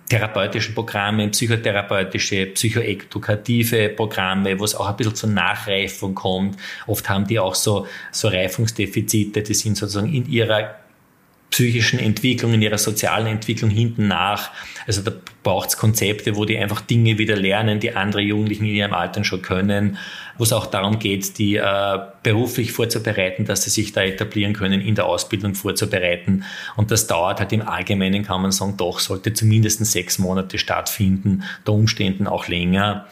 therapeutischen 0.08 0.74
Programme, 0.74 1.28
psychotherapeutische, 1.28 2.46
psychoedukative 2.46 3.88
Programme, 3.90 4.58
wo 4.58 4.64
es 4.64 4.74
auch 4.74 4.88
ein 4.88 4.96
bisschen 4.96 5.14
zur 5.14 5.30
Nachreifung 5.30 6.14
kommt. 6.14 6.58
Oft 6.86 7.08
haben 7.08 7.26
die 7.26 7.38
auch 7.38 7.54
so, 7.54 7.86
so 8.12 8.28
Reifungsdefizite, 8.28 9.42
die 9.42 9.54
sind 9.54 9.76
sozusagen 9.76 10.12
in 10.12 10.30
ihrer 10.30 10.83
psychischen 11.54 12.00
Entwicklung, 12.00 12.52
in 12.52 12.62
ihrer 12.62 12.78
sozialen 12.78 13.28
Entwicklung 13.28 13.70
hinten 13.70 14.08
nach. 14.08 14.50
Also 14.88 15.02
da 15.02 15.12
braucht 15.44 15.68
es 15.68 15.76
Konzepte, 15.76 16.34
wo 16.34 16.44
die 16.44 16.58
einfach 16.58 16.80
Dinge 16.80 17.16
wieder 17.16 17.36
lernen, 17.36 17.78
die 17.78 17.94
andere 17.94 18.22
Jugendlichen 18.22 18.64
in 18.64 18.74
ihrem 18.74 18.92
Alter 18.92 19.22
schon 19.22 19.40
können, 19.40 19.96
wo 20.36 20.42
es 20.42 20.52
auch 20.52 20.66
darum 20.66 20.98
geht, 20.98 21.38
die 21.38 21.54
äh, 21.54 21.98
beruflich 22.24 22.72
vorzubereiten, 22.72 23.44
dass 23.44 23.62
sie 23.62 23.70
sich 23.70 23.92
da 23.92 24.02
etablieren 24.02 24.52
können, 24.52 24.80
in 24.80 24.96
der 24.96 25.06
Ausbildung 25.06 25.54
vorzubereiten. 25.54 26.42
Und 26.74 26.90
das 26.90 27.06
dauert 27.06 27.38
halt 27.38 27.52
im 27.52 27.62
Allgemeinen, 27.62 28.24
kann 28.24 28.42
man 28.42 28.50
sagen, 28.50 28.76
doch, 28.76 28.98
sollte 28.98 29.32
zumindest 29.32 29.86
sechs 29.86 30.18
Monate 30.18 30.58
stattfinden, 30.58 31.44
der 31.64 31.74
Umständen 31.74 32.26
auch 32.26 32.48
länger. 32.48 33.06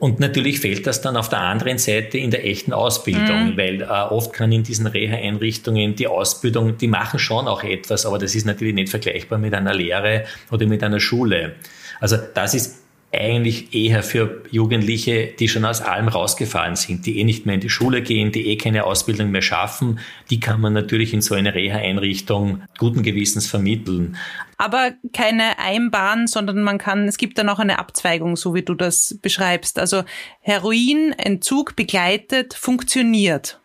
Und 0.00 0.18
natürlich 0.18 0.60
fehlt 0.60 0.86
das 0.86 1.02
dann 1.02 1.18
auf 1.18 1.28
der 1.28 1.40
anderen 1.40 1.76
Seite 1.76 2.16
in 2.16 2.30
der 2.30 2.46
echten 2.46 2.72
Ausbildung, 2.72 3.50
mhm. 3.50 3.56
weil 3.58 3.82
äh, 3.82 3.84
oft 3.84 4.32
kann 4.32 4.50
in 4.50 4.62
diesen 4.62 4.86
Reha-Einrichtungen 4.86 5.94
die 5.94 6.06
Ausbildung, 6.06 6.78
die 6.78 6.88
machen 6.88 7.18
schon 7.18 7.46
auch 7.46 7.62
etwas, 7.62 8.06
aber 8.06 8.18
das 8.18 8.34
ist 8.34 8.46
natürlich 8.46 8.74
nicht 8.74 8.88
vergleichbar 8.88 9.38
mit 9.38 9.52
einer 9.52 9.74
Lehre 9.74 10.24
oder 10.50 10.66
mit 10.66 10.82
einer 10.82 11.00
Schule. 11.00 11.52
Also 12.00 12.16
das 12.34 12.54
ist 12.54 12.78
eigentlich 13.12 13.74
eher 13.74 14.02
für 14.02 14.42
Jugendliche, 14.50 15.32
die 15.38 15.48
schon 15.48 15.64
aus 15.64 15.80
allem 15.80 16.08
rausgefallen 16.08 16.76
sind, 16.76 17.06
die 17.06 17.18
eh 17.18 17.24
nicht 17.24 17.44
mehr 17.44 17.56
in 17.56 17.60
die 17.60 17.68
Schule 17.68 18.02
gehen, 18.02 18.30
die 18.30 18.46
eh 18.46 18.56
keine 18.56 18.84
Ausbildung 18.84 19.30
mehr 19.30 19.42
schaffen. 19.42 19.98
Die 20.30 20.38
kann 20.38 20.60
man 20.60 20.72
natürlich 20.72 21.12
in 21.12 21.20
so 21.20 21.34
eine 21.34 21.54
Reha-Einrichtung 21.54 22.62
guten 22.78 23.02
Gewissens 23.02 23.48
vermitteln. 23.48 24.16
Aber 24.58 24.92
keine 25.12 25.58
Einbahn, 25.58 26.26
sondern 26.26 26.62
man 26.62 26.78
kann, 26.78 27.08
es 27.08 27.16
gibt 27.16 27.38
dann 27.38 27.48
auch 27.48 27.58
eine 27.58 27.78
Abzweigung, 27.78 28.36
so 28.36 28.54
wie 28.54 28.62
du 28.62 28.74
das 28.74 29.18
beschreibst. 29.20 29.78
Also 29.78 30.04
Heroinentzug 30.40 31.74
begleitet 31.74 32.54
funktioniert. 32.54 33.60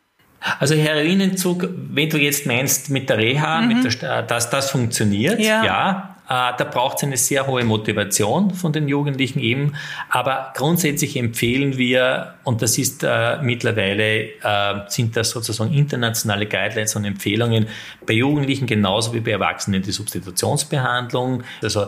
Also 0.59 0.75
Heroinentzug, 0.75 1.67
wenn 1.91 2.09
du 2.09 2.17
jetzt 2.17 2.45
meinst 2.45 2.89
mit 2.89 3.09
der 3.09 3.17
Reha, 3.17 3.61
mhm. 3.61 3.67
mit 3.67 4.01
der, 4.01 4.21
dass 4.21 4.49
das 4.49 4.69
funktioniert, 4.69 5.39
ja. 5.39 5.63
ja 5.63 6.15
äh, 6.27 6.53
da 6.57 6.63
braucht 6.63 6.97
es 6.97 7.03
eine 7.03 7.17
sehr 7.17 7.45
hohe 7.45 7.63
Motivation 7.63 8.51
von 8.51 8.73
den 8.73 8.87
Jugendlichen 8.87 9.39
eben. 9.39 9.73
Aber 10.09 10.53
grundsätzlich 10.55 11.17
empfehlen 11.17 11.77
wir, 11.77 12.35
und 12.43 12.61
das 12.61 12.77
ist 12.77 13.03
äh, 13.03 13.37
mittlerweile, 13.41 14.29
äh, 14.41 14.79
sind 14.87 15.15
das 15.15 15.29
sozusagen 15.29 15.71
internationale 15.71 16.47
Guidelines 16.47 16.95
und 16.95 17.05
Empfehlungen, 17.05 17.67
bei 18.07 18.13
Jugendlichen 18.13 18.65
genauso 18.65 19.13
wie 19.13 19.19
bei 19.19 19.31
Erwachsenen 19.31 19.83
die 19.83 19.91
Substitutionsbehandlung. 19.91 21.43
Also 21.61 21.87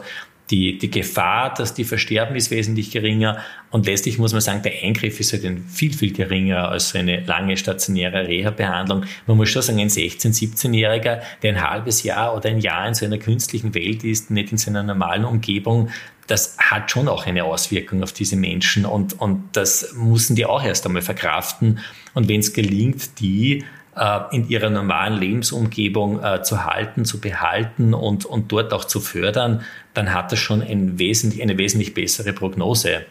die, 0.50 0.78
die 0.78 0.90
Gefahr, 0.90 1.54
dass 1.54 1.74
die 1.74 1.84
versterben, 1.84 2.36
ist 2.36 2.52
wesentlich 2.52 2.92
geringer. 2.92 3.40
Und 3.70 3.86
letztlich 3.86 4.18
muss 4.18 4.32
man 4.32 4.42
sagen, 4.42 4.62
der 4.62 4.82
Eingriff 4.82 5.20
ist 5.20 5.34
halt 5.34 5.46
viel, 5.70 5.94
viel 5.94 6.14
geringer 6.14 6.70
als 6.70 6.90
so 6.90 6.98
eine 6.98 7.22
lange 7.22 7.58
stationäre 7.58 8.28
Reha-Behandlung. 8.28 9.04
Man 9.26 9.38
muss 9.38 9.50
schon 9.50 9.62
sagen, 9.62 9.80
ein 9.80 9.90
16-, 9.90 10.34
17-Jähriger, 10.34 11.22
der 11.42 11.54
ein 11.54 11.70
halbes 11.70 12.04
Jahr 12.04 12.36
oder 12.36 12.50
ein 12.50 12.60
Jahr 12.60 12.88
in 12.88 12.94
so 12.94 13.06
einer 13.06 13.18
künstlichen 13.18 13.76
Welt 13.76 14.04
ist, 14.04 14.32
nicht 14.32 14.52
in 14.52 14.58
seiner 14.58 14.84
normalen 14.84 15.26
Umgebung, 15.26 15.90
das 16.28 16.58
hat 16.60 16.92
schon 16.92 17.08
auch 17.08 17.26
eine 17.26 17.46
Auswirkung 17.46 18.04
auf 18.04 18.12
diese 18.12 18.36
Menschen 18.36 18.86
und, 18.86 19.20
und 19.20 19.44
das 19.54 19.94
müssen 19.96 20.36
die 20.36 20.46
auch 20.46 20.64
erst 20.64 20.86
einmal 20.86 21.02
verkraften. 21.02 21.80
Und 22.14 22.28
wenn 22.28 22.42
es 22.42 22.52
gelingt, 22.54 23.20
die 23.22 23.64
in 24.32 24.48
ihrer 24.50 24.70
normalen 24.70 25.20
Lebensumgebung 25.20 26.24
äh, 26.24 26.42
zu 26.44 26.66
halten, 26.66 27.06
zu 27.06 27.20
behalten 27.20 27.94
und, 27.94 28.26
und 28.26 28.52
dort 28.52 28.74
auch 28.74 28.86
zu 28.86 29.00
fördern, 29.00 29.64
dann 29.94 30.14
hat 30.14 30.32
das 30.32 30.40
schon 30.40 30.62
ein 30.62 31.00
wesentlich, 31.00 31.42
eine 31.42 31.58
wesentlich 31.58 31.94
bessere 31.94 32.34
Prognose. 32.34 33.06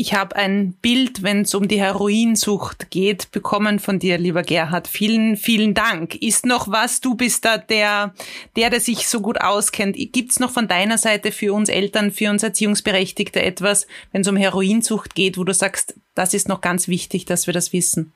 Ich 0.00 0.14
habe 0.14 0.34
ein 0.34 0.72
Bild, 0.80 1.22
wenn 1.22 1.42
es 1.42 1.54
um 1.54 1.68
die 1.68 1.78
Heroinsucht 1.78 2.90
geht, 2.90 3.32
bekommen 3.32 3.78
von 3.78 3.98
dir, 3.98 4.16
lieber 4.16 4.42
Gerhard. 4.42 4.88
Vielen, 4.88 5.36
vielen 5.36 5.74
Dank. 5.74 6.14
Ist 6.14 6.46
noch 6.46 6.68
was? 6.68 7.02
Du 7.02 7.16
bist 7.16 7.44
da 7.44 7.58
der, 7.58 8.14
der, 8.56 8.70
der 8.70 8.80
sich 8.80 9.08
so 9.08 9.20
gut 9.20 9.42
auskennt. 9.42 9.96
Gibt 9.98 10.30
es 10.30 10.40
noch 10.40 10.52
von 10.52 10.68
deiner 10.68 10.96
Seite 10.96 11.32
für 11.32 11.52
uns 11.52 11.68
Eltern, 11.68 12.12
für 12.12 12.30
uns 12.30 12.42
Erziehungsberechtigte 12.42 13.42
etwas, 13.42 13.86
wenn 14.10 14.22
es 14.22 14.28
um 14.28 14.36
Heroinsucht 14.36 15.14
geht, 15.14 15.36
wo 15.36 15.44
du 15.44 15.52
sagst, 15.52 16.00
das 16.14 16.32
ist 16.32 16.48
noch 16.48 16.62
ganz 16.62 16.88
wichtig, 16.88 17.26
dass 17.26 17.46
wir 17.46 17.52
das 17.52 17.74
wissen? 17.74 18.10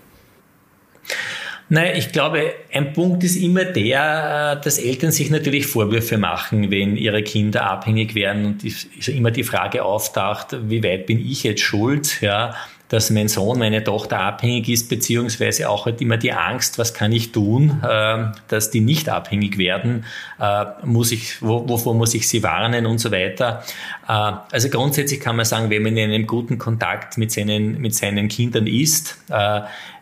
Naja, 1.71 1.97
ich 1.97 2.13
glaube, 2.13 2.53
ein 2.73 2.93
Punkt 2.93 3.25
ist 3.25 3.37
immer 3.37 3.65
der, 3.65 4.57
dass 4.57 4.79
Eltern 4.79 5.13
sich 5.13 5.31
natürlich 5.31 5.67
Vorwürfe 5.67 6.19
machen, 6.19 6.71
wenn 6.71 6.97
ihre 6.97 7.23
Kinder 7.23 7.71
abhängig 7.71 8.15
werden 8.15 8.45
und 8.45 9.09
immer 9.09 9.31
die 9.31 9.45
Frage 9.45 9.83
auftaucht, 9.83 10.57
wie 10.69 10.83
weit 10.83 11.07
bin 11.07 11.19
ich 11.19 11.43
jetzt 11.43 11.63
schuld? 11.63 12.21
Ja, 12.21 12.55
dass 12.95 13.11
mein 13.11 13.27
Sohn, 13.27 13.59
meine 13.59 13.83
Tochter 13.83 14.21
abhängig 14.21 14.69
ist, 14.69 14.89
beziehungsweise 14.89 15.69
auch 15.69 15.87
halt 15.87 16.01
immer 16.01 16.17
die 16.17 16.33
Angst, 16.33 16.79
was 16.79 16.95
kann 16.95 17.11
ich 17.11 17.33
tun, 17.33 17.83
äh, 17.83 18.27
dass 18.47 18.71
die 18.71 18.81
nicht 18.81 19.09
abhängig 19.09 19.59
werden, 19.59 20.05
äh, 20.41 20.65
muss 20.85 21.11
ich, 21.11 21.43
wovor 21.43 21.95
muss 21.95 22.15
ich 22.15 22.29
sie 22.29 22.45
warnen 22.45 22.87
und 22.87 22.99
so 22.99 23.11
weiter. 23.11 23.65
Äh, 24.09 24.13
also 24.53 24.69
grundsätzlich 24.69 25.19
kann 25.19 25.35
man 25.35 25.45
sagen, 25.45 25.71
wenn 25.71 25.83
man 25.83 25.97
in 25.97 26.13
einem 26.13 26.27
guten 26.29 26.57
Kontakt 26.57 27.19
mit 27.19 27.33
seinen, 27.33 27.81
mit 27.81 27.97
seinen 27.97 28.29
Kindern 28.29 28.69
ist, 28.69 29.19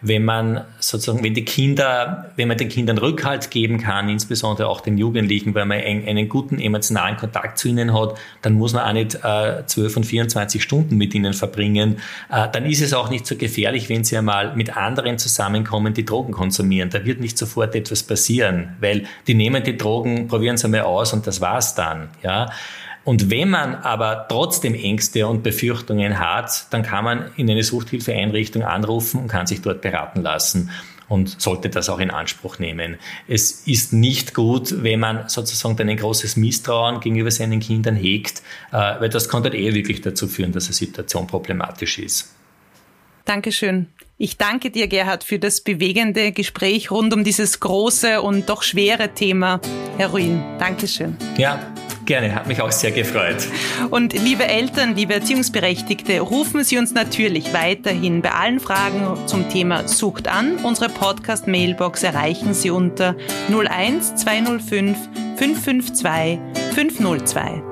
wenn 0.02 0.24
man 0.24 0.64
sozusagen, 0.80 1.22
wenn 1.22 1.32
die 1.32 1.44
Kinder, 1.44 2.32
wenn 2.34 2.48
man 2.48 2.58
den 2.58 2.68
Kindern 2.68 2.98
Rückhalt 2.98 3.50
geben 3.52 3.78
kann, 3.78 4.08
insbesondere 4.08 4.66
auch 4.68 4.80
den 4.80 4.98
Jugendlichen, 4.98 5.54
weil 5.54 5.64
man 5.64 5.80
einen, 5.80 6.28
guten 6.28 6.58
emotionalen 6.58 7.16
Kontakt 7.16 7.58
zu 7.58 7.68
ihnen 7.68 7.94
hat, 7.94 8.18
dann 8.42 8.54
muss 8.54 8.72
man 8.72 8.84
auch 8.84 8.92
nicht 8.92 9.14
äh, 9.22 9.64
12 9.64 9.98
und 9.98 10.04
24 10.04 10.62
Stunden 10.62 10.96
mit 10.96 11.14
ihnen 11.14 11.34
verbringen. 11.34 11.98
Äh, 12.30 12.48
dann 12.52 12.66
ist 12.66 12.81
es 12.82 12.92
auch 12.92 13.10
nicht 13.10 13.26
so 13.26 13.36
gefährlich, 13.36 13.88
wenn 13.88 14.04
sie 14.04 14.16
einmal 14.16 14.54
mit 14.54 14.76
anderen 14.76 15.18
zusammenkommen, 15.18 15.94
die 15.94 16.04
Drogen 16.04 16.32
konsumieren. 16.32 16.90
Da 16.90 17.04
wird 17.04 17.20
nicht 17.20 17.38
sofort 17.38 17.74
etwas 17.74 18.02
passieren, 18.02 18.76
weil 18.80 19.04
die 19.26 19.34
nehmen 19.34 19.62
die 19.62 19.76
Drogen, 19.76 20.28
probieren 20.28 20.56
sie 20.56 20.66
einmal 20.66 20.82
aus 20.82 21.12
und 21.12 21.26
das 21.26 21.40
war's 21.40 21.74
dann. 21.74 22.10
Ja. 22.22 22.50
Und 23.04 23.30
wenn 23.30 23.50
man 23.50 23.74
aber 23.74 24.26
trotzdem 24.28 24.74
Ängste 24.74 25.26
und 25.26 25.42
Befürchtungen 25.42 26.20
hat, 26.20 26.66
dann 26.70 26.82
kann 26.82 27.04
man 27.04 27.32
in 27.36 27.50
eine 27.50 27.64
Suchthilfeeinrichtung 27.64 28.62
anrufen 28.62 29.22
und 29.22 29.28
kann 29.28 29.46
sich 29.46 29.60
dort 29.60 29.80
beraten 29.80 30.22
lassen 30.22 30.70
und 31.08 31.40
sollte 31.40 31.68
das 31.68 31.88
auch 31.88 31.98
in 31.98 32.10
Anspruch 32.10 32.58
nehmen. 32.58 32.96
Es 33.28 33.66
ist 33.66 33.92
nicht 33.92 34.34
gut, 34.34 34.82
wenn 34.82 35.00
man 35.00 35.28
sozusagen 35.28 35.76
dann 35.76 35.88
ein 35.88 35.96
großes 35.96 36.36
Misstrauen 36.36 37.00
gegenüber 37.00 37.30
seinen 37.30 37.60
Kindern 37.60 37.96
hegt, 37.96 38.42
äh, 38.70 38.76
weil 39.00 39.08
das 39.08 39.28
kann 39.28 39.42
dann 39.42 39.52
eher 39.52 39.74
wirklich 39.74 40.00
dazu 40.00 40.28
führen, 40.28 40.52
dass 40.52 40.66
eine 40.66 40.74
Situation 40.74 41.26
problematisch 41.26 41.98
ist. 41.98 42.32
Dankeschön. 43.24 43.86
Ich 44.18 44.36
danke 44.36 44.70
dir, 44.70 44.86
Gerhard, 44.86 45.24
für 45.24 45.38
das 45.38 45.62
bewegende 45.62 46.32
Gespräch 46.32 46.90
rund 46.90 47.12
um 47.12 47.24
dieses 47.24 47.58
große 47.58 48.22
und 48.22 48.48
doch 48.48 48.62
schwere 48.62 49.08
Thema 49.14 49.60
Heroin. 49.98 50.40
Dankeschön. 50.58 51.16
Ja, 51.36 51.72
Gerne, 52.04 52.34
hat 52.34 52.48
mich 52.48 52.60
auch 52.60 52.72
sehr 52.72 52.90
gefreut. 52.90 53.46
Und 53.90 54.12
liebe 54.12 54.44
Eltern, 54.44 54.96
liebe 54.96 55.14
Erziehungsberechtigte, 55.14 56.20
rufen 56.20 56.64
Sie 56.64 56.76
uns 56.76 56.92
natürlich 56.92 57.52
weiterhin 57.52 58.22
bei 58.22 58.32
allen 58.32 58.58
Fragen 58.58 59.16
zum 59.26 59.48
Thema 59.48 59.86
Sucht 59.86 60.26
an. 60.26 60.56
Unsere 60.64 60.88
Podcast-Mailbox 60.88 62.02
erreichen 62.02 62.54
Sie 62.54 62.70
unter 62.70 63.14
01 63.48 64.16
205 64.16 64.98
552 65.36 66.40
502. 66.74 67.71